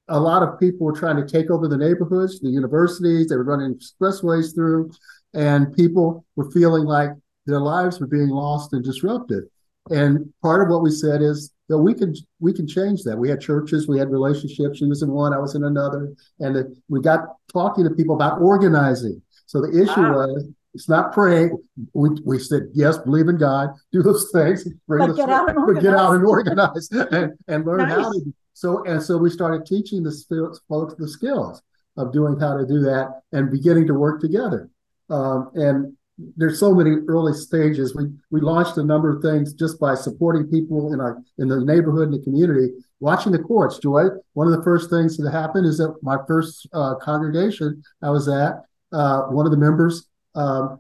[0.08, 3.44] a lot of people were trying to take over the neighborhoods, the universities, they were
[3.44, 4.92] running expressways through,
[5.34, 7.12] and people were feeling like
[7.46, 9.46] their lives were being lost and disrupted.
[9.90, 13.18] And part of what we said is that we can we can change that.
[13.18, 14.78] We had churches, we had relationships.
[14.78, 18.42] She was in one, I was in another, and we got talking to people about
[18.42, 19.22] organizing.
[19.46, 20.12] So the issue wow.
[20.12, 21.58] was it's not praying.
[21.94, 25.66] We, we said yes, believe in God, do those things, bring but, get, out and
[25.66, 27.92] but get out and organize and, and learn nice.
[27.92, 28.20] how to.
[28.20, 28.34] Do.
[28.54, 30.12] So and so we started teaching the
[30.70, 31.62] folks the skills
[31.98, 34.70] of doing how to do that and beginning to work together.
[35.10, 35.98] Um, and
[36.38, 37.96] there's so many early stages.
[37.96, 41.60] We we launched a number of things just by supporting people in our in the
[41.60, 42.70] neighborhood and the community,
[43.00, 43.80] watching the courts.
[43.80, 48.10] Joy, one of the first things that happened is that my first uh, congregation I
[48.10, 50.80] was at, uh, one of the members um,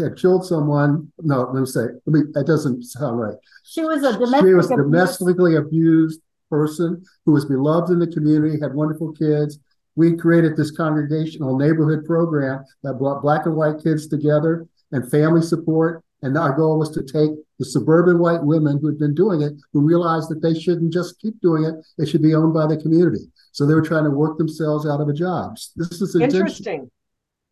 [0.00, 1.12] had killed someone.
[1.20, 2.20] No, let me say, let me.
[2.32, 3.36] That doesn't sound right.
[3.64, 8.06] She was a domestic she was a domestically abused person who was beloved in the
[8.06, 9.58] community, had wonderful kids
[9.96, 15.42] we created this congregational neighborhood program that brought black and white kids together and family
[15.42, 16.02] support.
[16.22, 19.54] And our goal was to take the suburban white women who had been doing it,
[19.72, 22.76] who realized that they shouldn't just keep doing it, it should be owned by the
[22.76, 23.30] community.
[23.52, 25.56] So they were trying to work themselves out of a job.
[25.76, 26.90] This is interesting.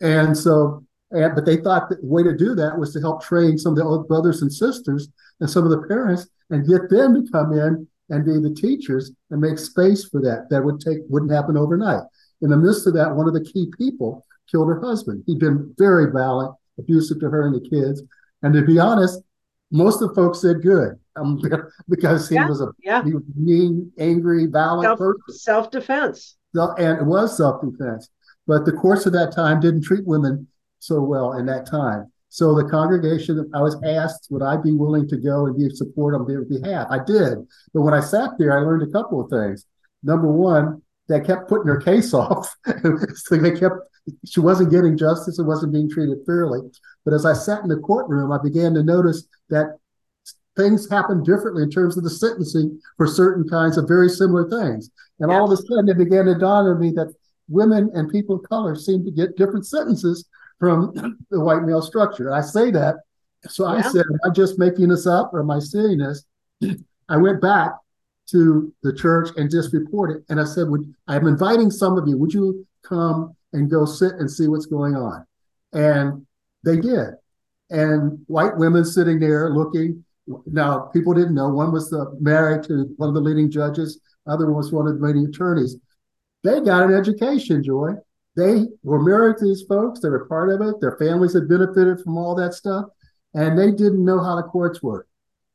[0.00, 3.56] And so, and, but they thought the way to do that was to help train
[3.56, 5.08] some of the old brothers and sisters
[5.40, 9.12] and some of the parents and get them to come in and be the teachers
[9.30, 10.48] and make space for that.
[10.50, 12.02] That would take wouldn't happen overnight.
[12.42, 15.24] In the midst of that, one of the key people killed her husband.
[15.26, 18.02] He'd been very violent, abusive to her and the kids.
[18.42, 19.20] And to be honest,
[19.70, 21.40] most of the folks said good um,
[21.88, 23.02] because he yeah, was a yeah.
[23.04, 25.22] he was mean, angry, violent self, person.
[25.30, 26.36] Self defense.
[26.54, 28.08] And it was self defense.
[28.46, 30.46] But the course of that time didn't treat women
[30.78, 32.10] so well in that time.
[32.30, 36.14] So the congregation, I was asked, would I be willing to go and be support
[36.14, 36.86] on their behalf?
[36.90, 37.38] I did.
[37.72, 39.64] But when I sat there, I learned a couple of things.
[40.02, 42.54] Number one, they kept putting her case off.
[43.14, 43.76] so they kept
[44.24, 46.60] she wasn't getting justice and wasn't being treated fairly.
[47.04, 49.76] But as I sat in the courtroom, I began to notice that
[50.56, 54.90] things happened differently in terms of the sentencing for certain kinds of very similar things.
[55.20, 57.14] And all of a sudden, it began to dawn on me that
[57.48, 60.26] women and people of color seem to get different sentences
[60.58, 60.92] from
[61.30, 62.32] the white male structure.
[62.32, 62.96] I say that.
[63.48, 63.78] So yeah.
[63.78, 66.24] I said, Am I just making this up or am I seeing this?
[67.08, 67.72] I went back
[68.30, 70.24] to the church and just report it.
[70.28, 72.18] And I said, would, I'm inviting some of you.
[72.18, 75.26] Would you come and go sit and see what's going on?
[75.72, 76.26] And
[76.64, 77.14] they did.
[77.70, 80.04] And white women sitting there looking.
[80.46, 81.48] Now, people didn't know.
[81.48, 84.00] One was the, married to one of the leading judges.
[84.26, 85.76] Other one was one of the leading attorneys.
[86.44, 87.94] They got an education, Joy.
[88.38, 89.98] They were married to these folks.
[89.98, 90.80] They were part of it.
[90.80, 92.84] Their families had benefited from all that stuff.
[93.34, 95.08] And they didn't know how the courts work.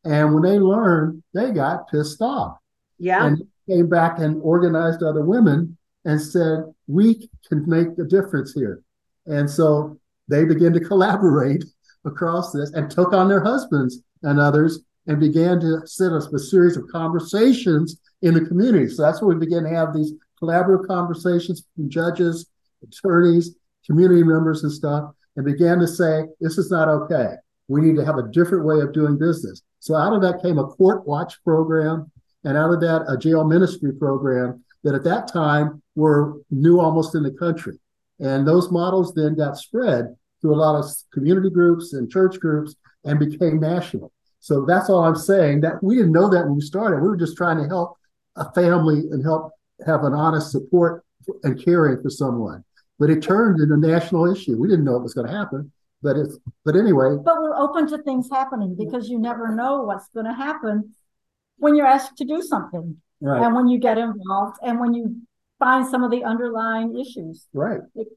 [0.04, 2.58] And when they learned, they got pissed off.
[3.00, 3.26] Yeah.
[3.26, 8.82] And came back and organized other women and said, we can make a difference here.
[9.28, 11.64] And so they began to collaborate
[12.06, 16.40] across this and took on their husbands and others and began to set up a
[16.40, 18.90] series of conversations in the community.
[18.90, 20.12] So that's where we began to have these
[20.42, 22.48] collaborative conversations with judges,
[22.84, 23.56] attorneys,
[23.86, 27.36] community members, and stuff, and began to say, this is not okay.
[27.68, 29.62] We need to have a different way of doing business.
[29.80, 32.12] So out of that came a court watch program
[32.44, 37.16] and out of that, a jail ministry program that at that time were new almost
[37.16, 37.80] in the country.
[38.20, 42.76] And those models then got spread to a lot of community groups and church groups
[43.06, 44.12] and became national.
[44.40, 45.62] So that's all I'm saying.
[45.62, 47.02] That we didn't know that when we started.
[47.02, 47.96] We were just trying to help
[48.36, 49.52] a family and help
[49.86, 51.04] have an honest support
[51.44, 52.64] and caring for someone.
[53.00, 54.56] But it turned into a national issue.
[54.58, 55.72] We didn't know it was going to happen,
[56.02, 57.16] but it's but anyway.
[57.24, 60.94] But we're open to things happening because you never know what's going to happen
[61.58, 63.44] when you're asked to do something, Right.
[63.46, 65.22] and when you get involved, and when you
[65.60, 67.48] find some of the underlying issues.
[67.54, 67.80] Right.
[67.96, 68.08] It,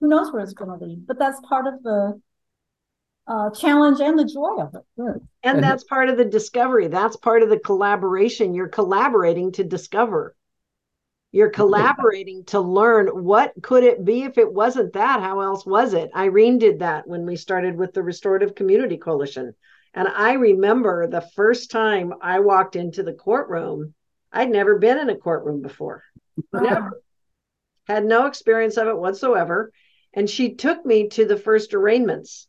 [0.00, 1.06] who knows where it's going to lead?
[1.06, 2.20] But that's part of the
[3.28, 4.82] uh, challenge and the joy of it.
[4.96, 5.20] Right.
[5.42, 6.88] And And- that's part of the discovery.
[6.88, 8.54] That's part of the collaboration.
[8.54, 10.34] You're collaborating to discover.
[11.32, 15.20] You're collaborating to learn what could it be if it wasn't that?
[15.20, 16.10] How else was it?
[16.14, 19.54] Irene did that when we started with the Restorative Community Coalition.
[19.94, 23.94] And I remember the first time I walked into the courtroom,
[24.30, 26.02] I'd never been in a courtroom before.
[26.52, 27.00] Never.
[27.86, 29.72] Had no experience of it whatsoever.
[30.12, 32.48] And she took me to the first arraignments.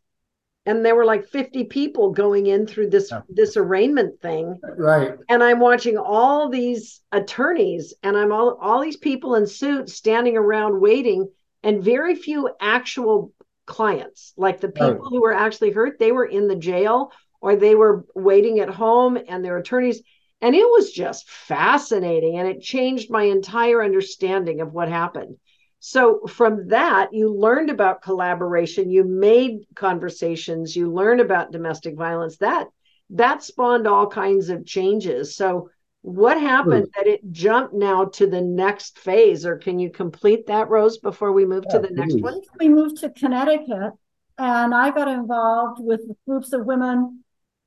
[0.67, 3.21] And there were like 50 people going in through this Yeah.
[3.29, 5.17] this arraignment thing Right.
[5.29, 10.37] and I'm watching all these attorneys and I'm all all these people in suits standing
[10.37, 11.29] around waiting
[11.63, 13.31] and very few actual
[13.65, 15.09] clients like the people Right.
[15.09, 17.11] who were actually hurt they were in the jail
[17.41, 20.01] or they were waiting at home and their attorneys
[20.41, 25.37] and it was just fascinating and it changed my entire understanding of what happened
[25.79, 32.37] so from that you learned about collaboration you made conversations you learned about domestic violence
[32.37, 32.67] that
[33.11, 35.35] that spawned all kinds of changes.
[35.35, 35.69] So,
[36.01, 40.69] what happened that it jumped now to the next phase, or can you complete that,
[40.69, 42.41] Rose, before we move to Yeah, the next one?
[42.59, 43.93] We moved to Connecticut,
[44.37, 47.23] and I got involved with groups of women,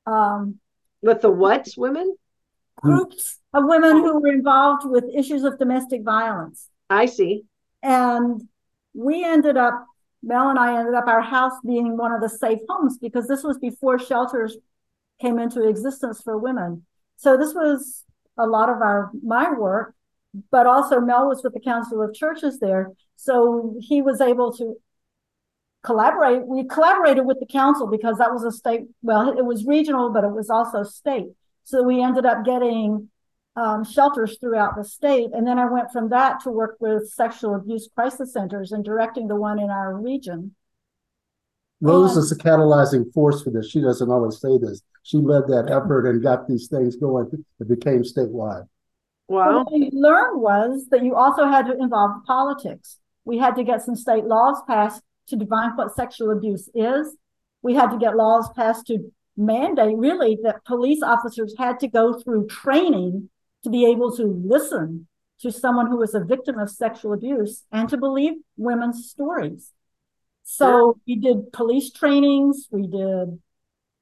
[0.07, 0.59] um,
[1.01, 2.15] With the what, women?
[2.81, 6.67] groups of women who were involved with issues of domestic violence.
[6.89, 7.43] I see.
[7.83, 8.47] And
[8.93, 9.85] we ended up,
[10.23, 13.43] Mel and I ended up our house being one of the safe homes because this
[13.43, 14.57] was before shelters
[15.19, 16.85] came into existence for women.
[17.17, 18.03] So this was
[18.37, 19.95] a lot of our my work,
[20.51, 22.91] but also Mel was with the Council of Churches there.
[23.15, 24.77] So he was able to
[25.83, 26.45] collaborate.
[26.45, 30.23] We collaborated with the council because that was a state, well, it was regional, but
[30.23, 31.27] it was also state.
[31.63, 33.09] So we ended up getting
[33.55, 35.29] um, shelters throughout the state.
[35.33, 39.27] And then I went from that to work with sexual abuse crisis centers and directing
[39.27, 40.55] the one in our region.
[41.81, 43.67] Rose And- is a catalyzing force for this.
[43.69, 44.81] She doesn't always say this.
[45.03, 47.27] She led that effort and got these things going.
[47.59, 48.67] It became statewide.
[49.27, 49.57] But Wow.
[49.63, 52.99] What we learned was that you also had to involve politics.
[53.25, 57.15] We had to get some state laws passed to define what sexual abuse is.
[57.61, 62.19] We had to get laws passed to mandate really that police officers had to go
[62.19, 63.29] through training
[63.63, 65.07] to be able to listen
[65.41, 69.71] to someone who was a victim of sexual abuse and to believe women's stories.
[70.43, 73.39] So we did police trainings, we did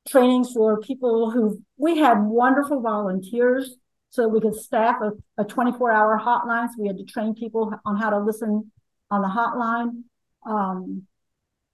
[0.08, 3.76] trainings for people who we had wonderful volunteers
[4.10, 6.68] so we could staff a, a 24 hour hotline.
[6.68, 8.72] So we had to train people on how to listen
[9.12, 10.04] on the hotline.
[10.46, 11.04] Um,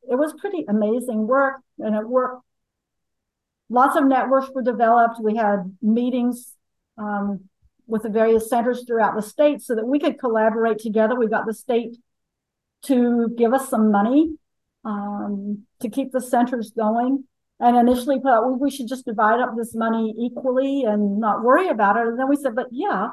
[0.09, 2.43] it was pretty amazing work and it worked.
[3.69, 5.19] Lots of networks were developed.
[5.21, 6.53] We had meetings
[6.97, 7.45] um,
[7.87, 11.15] with the various centers throughout the state so that we could collaborate together.
[11.15, 11.97] We got the state
[12.85, 14.35] to give us some money
[14.83, 17.25] um, to keep the centers going.
[17.59, 21.69] And initially thought we, we should just divide up this money equally and not worry
[21.69, 22.07] about it.
[22.07, 23.09] And then we said, but yeah,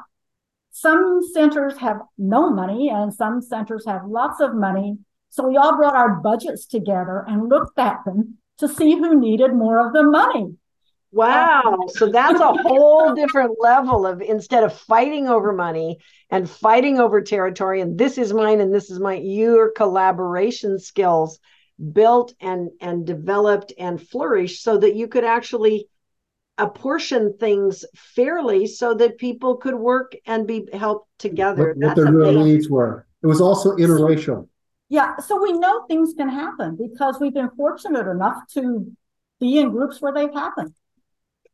[0.73, 4.99] some centers have no money and some centers have lots of money.
[5.31, 9.55] So we all brought our budgets together and looked at them to see who needed
[9.55, 10.57] more of the money.
[11.13, 11.79] Wow.
[11.91, 15.99] So that's a whole different level of instead of fighting over money
[16.31, 21.39] and fighting over territory, and this is mine and this is mine, your collaboration skills
[21.93, 25.87] built and and developed and flourished so that you could actually
[26.59, 31.75] apportion things fairly so that people could work and be helped together.
[31.77, 33.07] What, what their real needs were.
[33.23, 34.49] It was also interracial.
[34.89, 38.93] Yeah, so we know things can happen because we've been fortunate enough to
[39.41, 40.75] be in groups where they've happened.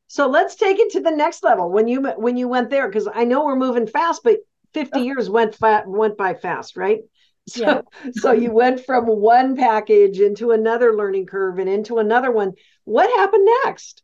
[0.09, 1.71] So let's take it to the next level.
[1.71, 4.39] When you when you went there, because I know we're moving fast, but
[4.75, 7.01] 50 years went fa- went by fast, right?
[7.47, 8.11] So, Yeah.
[8.13, 12.53] so you went from one package into another learning curve and into another one.
[12.85, 14.03] What happened next?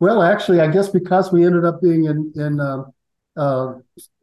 [0.00, 2.84] Well, actually, I guess because we ended up being in in uh,
[3.36, 3.74] uh,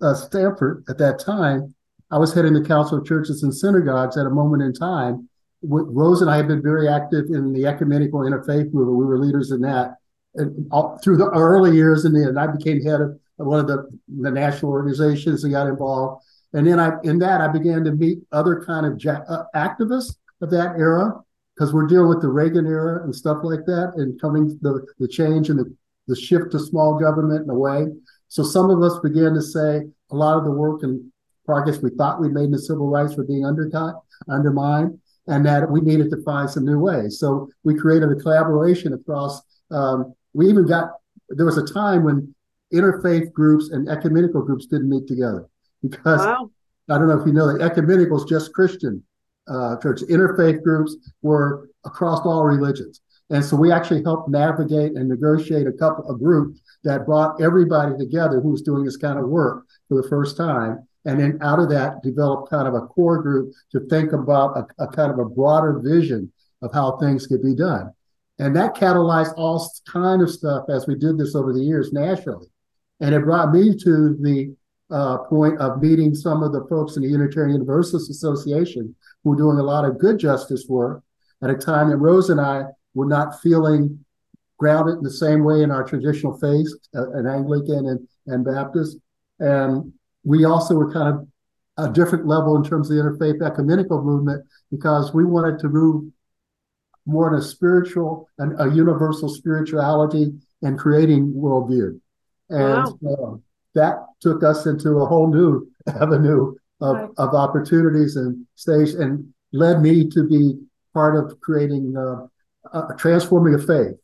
[0.01, 1.73] uh, Stamford at that time,
[2.11, 5.27] I was heading the Council of Churches and Synagogues at a moment in time.
[5.63, 8.97] W- Rose and I had been very active in the ecumenical interfaith movement.
[8.97, 9.95] We were leaders in that.
[10.35, 13.89] And all, through the early years, and then I became head of one of the,
[14.07, 16.23] the national organizations and got involved.
[16.53, 20.15] And then I, in that, I began to meet other kind of ja- uh, activists
[20.41, 21.19] of that era
[21.53, 25.07] because we're dealing with the Reagan era and stuff like that, and coming the the
[25.07, 25.75] change and the,
[26.07, 27.87] the shift to small government in a way.
[28.29, 31.11] So some of us began to say a lot of the work and
[31.45, 33.95] progress we thought we made in the civil rights were being undercut,
[34.29, 37.19] undermined, and that we needed to find some new ways.
[37.19, 39.41] So we created a collaboration across.
[39.69, 40.91] Um, we even got
[41.29, 42.33] there was a time when
[42.73, 45.47] interfaith groups and ecumenical groups didn't meet together
[45.81, 46.49] because wow.
[46.89, 49.03] I don't know if you know that ecumenical is just Christian
[49.47, 50.01] uh, church.
[50.01, 53.01] Interfaith groups were across all religions.
[53.29, 57.97] And so we actually helped navigate and negotiate a couple a group that brought everybody
[57.97, 60.85] together who was doing this kind of work for the first time.
[61.05, 64.83] And then out of that, developed kind of a core group to think about a,
[64.83, 67.91] a kind of a broader vision of how things could be done.
[68.41, 72.47] And that catalyzed all kind of stuff as we did this over the years nationally.
[72.99, 74.55] And it brought me to the
[74.89, 79.35] uh, point of meeting some of the folks in the Unitarian Universalist Association who were
[79.35, 81.03] doing a lot of good justice work
[81.43, 82.63] at a time that Rose and I
[82.95, 84.03] were not feeling
[84.57, 88.97] grounded in the same way in our traditional faith, uh, an Anglican and, and Baptist.
[89.39, 91.27] And we also were kind of
[91.77, 96.11] a different level in terms of the interfaith ecumenical movement because we wanted to move
[97.05, 100.31] more in a spiritual and a universal spirituality
[100.61, 101.99] and creating worldview.
[102.49, 103.33] And wow.
[103.33, 103.37] uh,
[103.75, 107.09] that took us into a whole new avenue of, right.
[107.17, 110.59] of opportunities and stage and led me to be
[110.93, 112.27] part of creating uh,
[112.73, 113.95] uh, transforming a faith,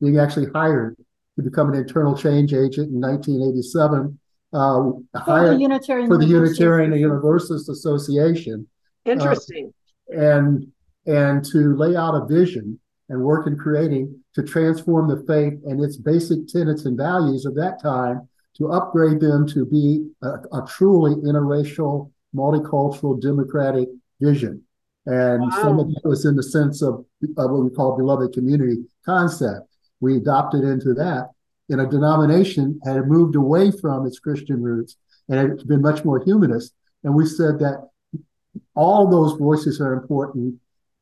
[0.00, 0.96] being actually hired
[1.36, 4.18] to become an internal change agent in 1987.
[4.52, 4.90] Uh,
[5.24, 8.66] for the Unitarian for the Unitarian Universalist Association.
[9.04, 9.72] Interesting.
[10.10, 10.72] Uh, and
[11.06, 12.78] and to lay out a vision
[13.08, 17.54] and work in creating to transform the faith and its basic tenets and values of
[17.54, 23.88] that time to upgrade them to be a, a truly interracial, multicultural, democratic
[24.20, 24.62] vision.
[25.04, 25.62] And wow.
[25.62, 27.04] some of it was in the sense of,
[27.36, 29.68] of what we call beloved community concept.
[30.00, 31.30] We adopted into that
[31.68, 34.96] in a denomination had moved away from its Christian roots
[35.28, 36.74] and it's been much more humanist.
[37.04, 37.88] And we said that
[38.74, 40.56] all those voices are important,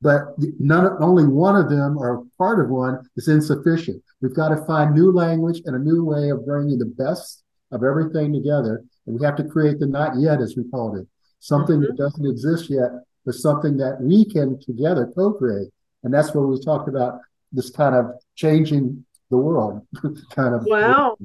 [0.05, 4.03] but none, only one of them or part of one is insufficient.
[4.21, 7.43] We've got to find new language and a new way of bringing the best
[7.73, 8.85] of everything together.
[9.07, 11.07] And we have to create the not yet, as we called it,
[11.41, 11.87] something mm-hmm.
[11.87, 12.91] that doesn't exist yet,
[13.25, 15.71] but something that we can together co-create.
[16.03, 19.87] And that's where we talked about this kind of changing the world
[20.35, 20.67] kind of.
[20.67, 21.17] Wow.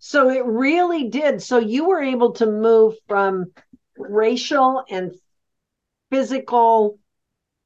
[0.00, 1.40] So it really did.
[1.42, 3.52] So you were able to move from
[3.96, 5.12] racial and
[6.10, 6.98] physical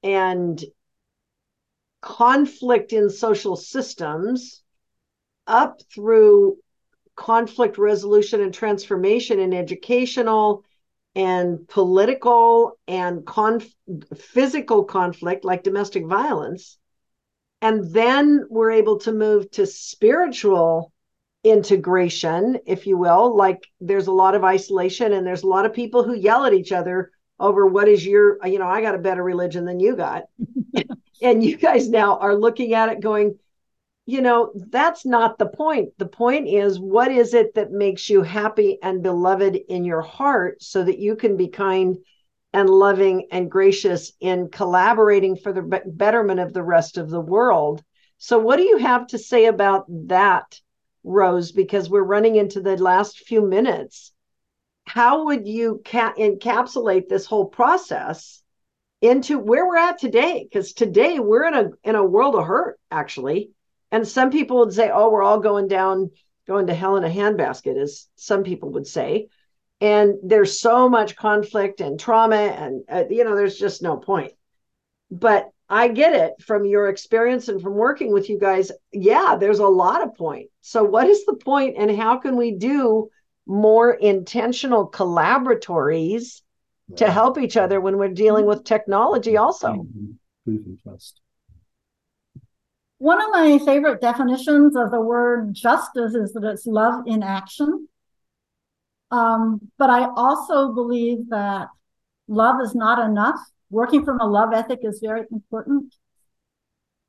[0.03, 0.63] and
[2.01, 4.63] conflict in social systems
[5.47, 6.57] up through
[7.17, 10.65] conflict resolution and transformation in educational
[11.15, 13.75] and political and conf-
[14.17, 16.79] physical conflict like domestic violence
[17.61, 20.93] and then we're able to move to spiritual
[21.43, 25.73] integration if you will like there's a lot of isolation and there's a lot of
[25.73, 27.11] people who yell at each other
[27.41, 30.25] over what is your you know i got a better religion than you got
[31.23, 33.37] and you guys now are looking at it going
[34.11, 35.97] you know, that's not the point.
[35.99, 40.61] The point is, what is it that makes you happy and beloved in your heart
[40.63, 41.97] so that you can be kind
[42.53, 47.85] and loving and gracious in collaborating for the betterment of the rest of the world?
[48.19, 50.61] So, what do you have to say about that,
[51.05, 51.53] Rose?
[51.53, 54.13] Because we're running into the last few minutes.
[54.85, 58.43] How would you ca- encapsulate this whole process
[59.01, 60.45] into where we're at today?
[60.45, 63.51] Because today we're in a in a world of hurt, actually
[63.91, 66.11] and some people would say, oh, we're all going down,
[66.47, 69.29] going to hell in a handbasket, as some people would say.
[69.81, 74.33] And there's so much conflict and trauma, and, uh, you know, there's just no point.
[75.11, 78.71] But I get it from your experience and from working with you guys.
[78.93, 80.51] Yeah, there's a lot of point.
[80.61, 83.09] So, what is the point, and how can we do
[83.51, 86.41] more intentional collaboratories
[86.97, 89.87] to help each other when we're dealing with technology, also?
[90.83, 91.21] Trust.
[92.99, 97.89] One of my favorite definitions of the word justice is that it's love in action.
[99.11, 101.69] Um, but I also believe that
[102.29, 103.41] love is not enough.
[103.71, 105.95] Working from a love ethic is very important,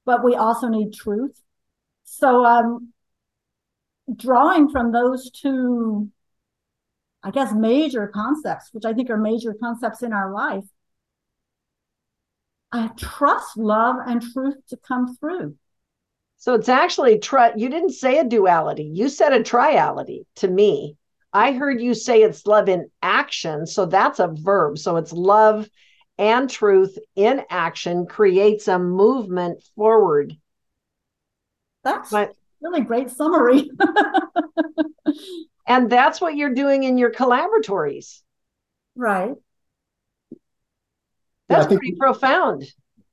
[0.06, 1.40] but we also need truth.
[2.04, 2.94] So, um,
[4.16, 6.10] drawing from those two,
[7.24, 10.64] I guess, major concepts, which I think are major concepts in our life,
[12.72, 15.56] I trust love and truth to come through.
[16.38, 18.90] So it's actually tri- you didn't say a duality.
[18.92, 20.98] You said a triality to me.
[21.34, 23.68] I heard you say it's love in action.
[23.68, 24.78] So that's a verb.
[24.78, 25.70] So it's love
[26.18, 30.36] and truth in action creates a movement forward.
[31.84, 33.70] That's but, really great summary.
[35.72, 38.20] and that's what you're doing in your collaboratories.
[38.94, 39.36] Right.
[41.48, 42.66] That's I think- pretty profound.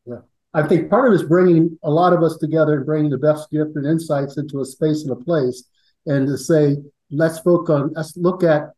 [0.05, 0.23] Yeah.
[0.55, 3.19] I think part of it is bringing a lot of us together and bringing the
[3.19, 5.65] best gift and insights into a space and a place,
[6.07, 6.79] and to say,
[7.13, 8.71] let's focus on, let's look at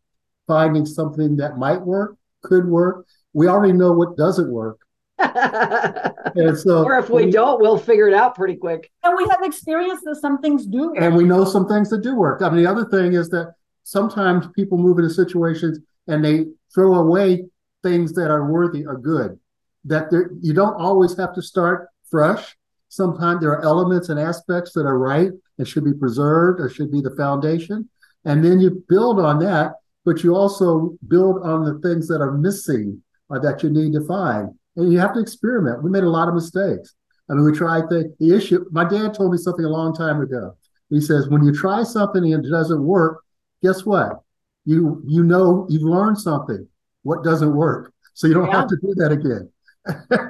[0.47, 3.07] finding something that might work, could work.
[3.33, 4.79] We already know what doesn't work,
[5.19, 8.91] and so or if we don't, we'll figure it out pretty quick.
[9.05, 10.95] And we have experience that some things do.
[10.97, 12.43] and we know some things that do work.
[12.43, 13.55] I mean, the other thing is that
[13.91, 17.45] sometimes people move into situations and they throw away
[17.83, 19.39] things that are worthy or good.
[19.85, 22.57] That there, you don't always have to start fresh.
[22.89, 26.93] Sometimes there are elements and aspects that are right and should be preserved or should
[26.93, 27.89] be the foundation.
[28.25, 29.73] And then you build on that,
[30.05, 34.07] but you also build on the things that are missing or that you need to
[34.07, 34.51] find.
[34.77, 35.83] And you have to experiment.
[35.83, 36.95] We made a lot of mistakes.
[37.29, 38.65] I mean, we tried the, the issue.
[38.71, 40.57] My dad told me something a long time ago.
[40.91, 43.23] He says, when you try something and it doesn't work,
[43.63, 44.21] guess what?
[44.65, 46.67] You you know you've learned something.
[47.03, 48.57] What doesn't work, so you don't Yeah.
[48.57, 49.51] have to do that again.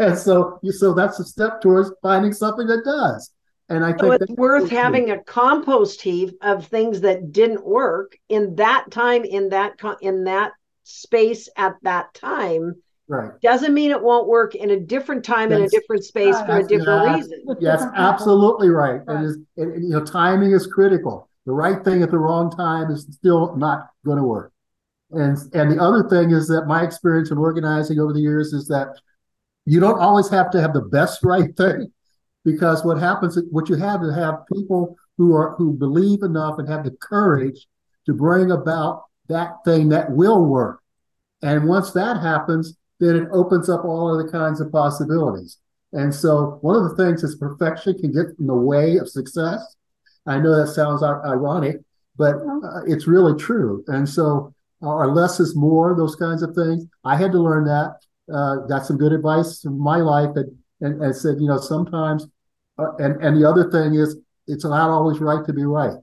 [0.01, 3.31] and so you so that's a step towards finding something that does.
[3.69, 4.79] And I So think it's that's worth so true.
[4.79, 10.25] having a compost heap of things that didn't work in that time, in that in
[10.25, 10.53] that
[10.85, 12.75] space at that time.
[13.09, 13.33] right.
[13.43, 16.47] Doesn't mean it won't work in a different time in a different space Right.
[16.47, 17.15] for a different yeah.
[17.17, 17.45] reason.
[17.61, 19.01] Yes, absolutely right.
[19.07, 19.17] Right.
[19.17, 21.30] And, is, and, and, you know, timing is critical.
[21.51, 24.53] The right thing at the wrong time is still not going to work.
[25.11, 28.69] And and the other thing is that my experience in organizing over the years is
[28.69, 28.95] that
[29.67, 31.93] you don't always have to have the best right thing,
[32.45, 36.69] because what happens, what you have to have people who are who believe enough and
[36.69, 37.67] have the courage
[38.07, 40.81] to bring about that thing that will work.
[41.43, 45.59] And once that happens, then it opens up all of the kinds of possibilities.
[45.93, 49.75] And so one of the things is perfection can get in the way of success.
[50.31, 51.77] I know that sounds ironic,
[52.17, 53.85] but uh, it's really true.
[53.89, 56.87] And so our less is more, those kinds of things.
[57.05, 57.97] I had to learn that.
[58.33, 62.29] Uh, got some good advice in my life and, and, and said, you know, sometimes,
[62.79, 64.17] uh, and, and the other thing is
[64.47, 65.97] it's not always right to be right.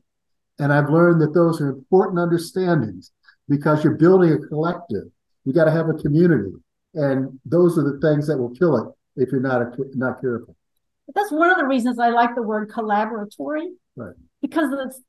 [0.59, 3.11] And I've learned that those are important understandings
[3.47, 5.05] because you're building a collective.
[5.45, 6.51] You got to have a community.
[6.95, 10.56] And those are the things that will kill it if you're not a, not careful.
[11.07, 13.69] But that's one of the reasons I like the word collaboratory.
[13.95, 14.13] Right.
[14.41, 15.01] Because it's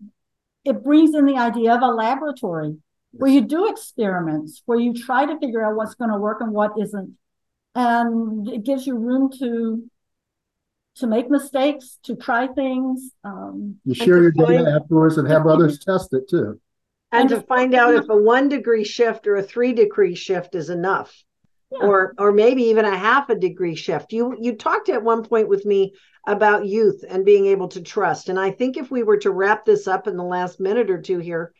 [0.65, 2.77] it brings in the idea of a laboratory
[3.13, 6.53] where you do experiments, where you try to figure out what's going to work and
[6.53, 7.17] what isn't.
[7.75, 9.89] And it gives you room to
[10.97, 13.13] to make mistakes, to try things.
[13.23, 16.61] Um, You share your data find- afterwards and have others test it too.
[17.13, 20.55] And And to find out if a one degree shift or a three degree shift
[20.55, 21.23] is enough.
[21.71, 24.13] Or or maybe even a half a degree shift.
[24.13, 25.93] You you talked at one point with me
[26.27, 28.29] about youth and being able to trust.
[28.29, 31.01] And I think if we were to wrap this up in the last minute or
[31.01, 31.53] two here,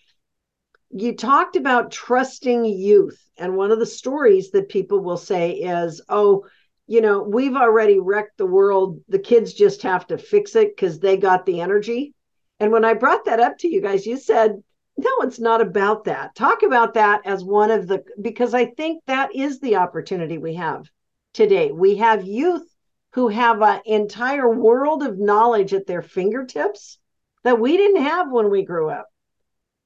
[0.91, 3.23] you talked about trusting youth.
[3.37, 6.47] And one of the stories that people will say is, oh,
[6.87, 9.01] you know, we've already wrecked the world.
[9.09, 12.15] The kids just have to fix it because they got the energy.
[12.61, 14.63] And when I brought that up to you guys, you said,
[14.99, 16.35] no, it's not about that.
[16.35, 20.55] Talk about that as one of the, because I think that is the opportunity we
[20.55, 20.91] have
[21.33, 21.71] today.
[21.71, 22.67] We have youth
[23.13, 26.99] who have an entire world of knowledge at their fingertips
[27.45, 29.07] that we didn't have when we grew up.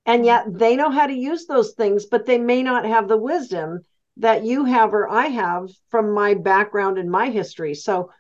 [0.06, 0.56] And yet mm-hmm.
[0.56, 3.80] they know how to use those things, but they may not have the wisdom
[4.16, 7.74] that you have or I have from my background and my history.
[7.74, 8.10] So,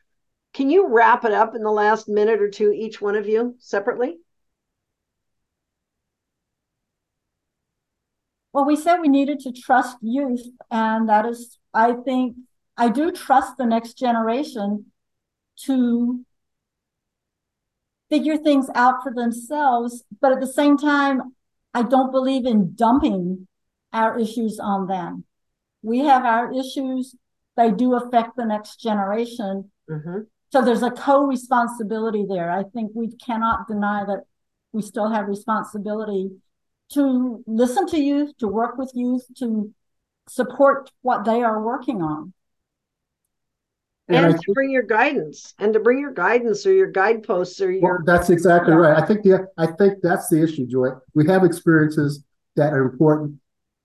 [0.52, 3.56] can you wrap it up in the last minute or two, each one of you
[3.60, 4.18] separately?
[8.52, 12.36] Well, we said we needed to trust youth, and that is, I think,
[12.76, 14.86] I do trust the next generation
[15.64, 16.24] to
[18.10, 20.04] figure things out for themselves.
[20.20, 21.34] But at the same time,
[21.72, 23.48] I don't believe in dumping
[23.92, 25.24] our issues on them.
[25.82, 27.16] We have our issues,
[27.56, 29.70] they do affect the next generation.
[29.88, 30.26] Mhm.
[30.50, 32.50] So there's a co-responsibility there.
[32.50, 34.24] I think we cannot deny that
[34.72, 36.30] we still have responsibility
[36.94, 39.72] to listen to youth, to work with youth, to
[40.28, 42.32] support what they are working on.
[44.08, 47.60] And, I to think- bring your guidance and to bring your guidance or your guideposts
[47.60, 48.78] or Well, your that's exactly Yeah.
[48.80, 49.02] right.
[49.02, 50.90] I think the I think that's the issue, Joy.
[51.14, 52.22] We have experiences
[52.56, 53.38] that are important.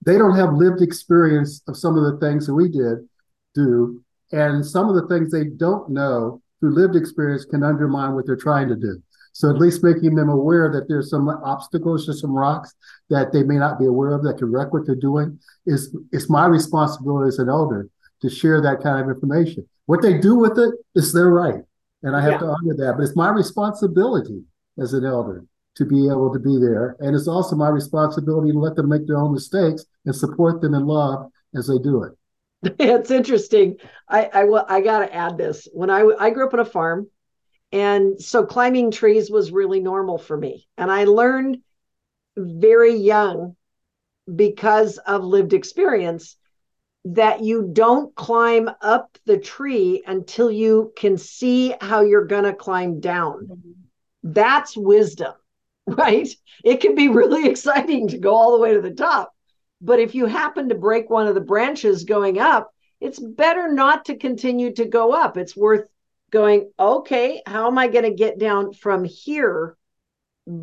[0.06, 3.08] They don't have lived experience of some of the things that we did
[3.54, 8.26] do, and some of the things they don't know through lived experience can undermine what
[8.26, 9.02] they're trying to do.
[9.38, 12.74] So at least making them aware that there's some obstacles or some rocks
[13.12, 16.28] that they may not be aware of that can wreck what they're doing is it's
[16.28, 17.88] my responsibility as an elder
[18.24, 19.64] to share that kind of information.
[19.86, 21.62] What they do with it is their right.
[22.02, 22.40] And I have Yeah.
[22.40, 22.94] to honor that.
[22.98, 24.44] But it's my responsibility
[24.80, 26.96] as an elder to be able to be there.
[27.00, 30.74] And it's also my responsibility to let them make their own mistakes and support them
[30.74, 32.14] in love as they do it.
[32.80, 33.76] it's interesting.
[34.10, 35.68] I I, I got to add this.
[35.74, 37.08] When I I grew up on a farm,
[37.78, 41.60] and so climbing trees was really normal for me, and I learned
[42.36, 43.56] very young
[44.34, 46.38] because of lived experience
[47.06, 52.54] that you don't climb up the tree until you can see how you're going to
[52.54, 53.48] climb down.
[53.48, 53.72] Mm-hmm.
[54.24, 55.34] That's wisdom,
[55.86, 56.28] right?
[56.64, 59.32] It can be really exciting to go all the way to the top.
[59.82, 64.06] But if you happen to break one of the branches going up, it's better not
[64.06, 65.38] to continue to go up.
[65.38, 65.86] It's worth
[66.32, 69.78] going, okay, how am I going to get down from here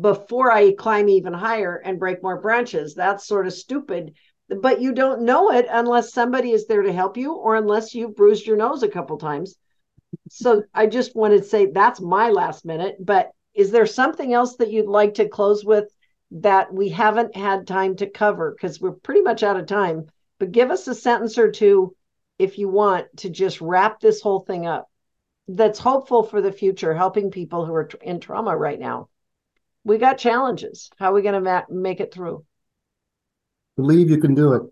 [0.01, 2.95] before I climb even higher and break more branches?
[2.95, 4.13] That's sort of stupid
[4.49, 8.15] but you don't know it unless somebody is there to help you or unless you've
[8.15, 9.55] bruised your nose a couple times.
[10.29, 12.97] So I just wanted to say that's my last minute.
[12.99, 15.85] But is there something else that you'd like to close with
[16.31, 18.51] that we haven't had time to cover?
[18.51, 20.07] Because we're pretty much out of time.
[20.39, 21.95] But give us a sentence or two
[22.37, 24.89] if you want to just wrap this whole thing up
[25.47, 29.09] that's hopeful for the future, helping people who are in trauma right now.
[29.83, 30.89] We got challenges.
[30.97, 32.43] How are we going to ma- make it through?
[33.77, 34.63] Believe you can do it.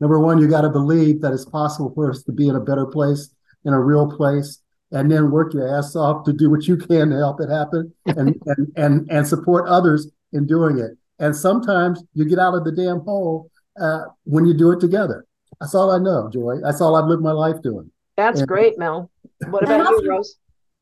[0.00, 2.60] Number one, you got to believe that it's possible for us to be in a
[2.60, 3.30] better place,
[3.64, 4.60] in a real place,
[4.92, 7.92] and then work your ass off to do what you can to help it happen
[8.06, 10.92] and, and, and, and support others in doing it.
[11.18, 13.50] And sometimes you get out of the damn hole
[13.80, 15.24] uh, when you do it together.
[15.60, 16.56] That's all I know, Joy.
[16.62, 17.90] That's all I've lived my life doing.
[18.16, 19.10] That's and, great, Mel.
[19.48, 20.36] What about also, you, Rose?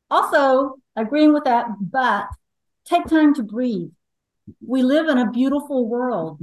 [0.09, 2.27] Also, agreeing with that, but
[2.85, 3.89] take time to breathe.
[4.65, 6.39] We live in a beautiful world.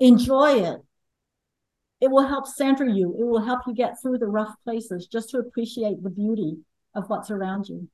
[0.00, 0.80] Enjoy it.
[2.00, 3.14] It will help center you.
[3.18, 6.58] It will help you get through the rough places just to appreciate the beauty
[6.94, 7.88] of what's around you.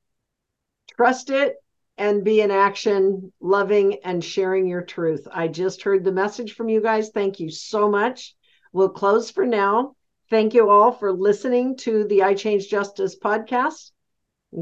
[0.97, 1.55] Trust it
[1.97, 5.27] and be in action, loving and sharing your truth.
[5.31, 7.09] I just heard the message from you guys.
[7.09, 8.35] Thank you so much.
[8.73, 9.95] We'll close for now.
[10.31, 13.91] Thank you all for listening to the iChange Justice podcast.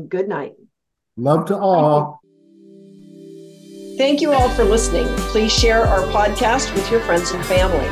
[0.08, 0.56] Good night.
[1.16, 2.22] Love to all.
[3.96, 5.06] Thank you all for listening.
[5.30, 7.86] Please share our podcast with your friends and family.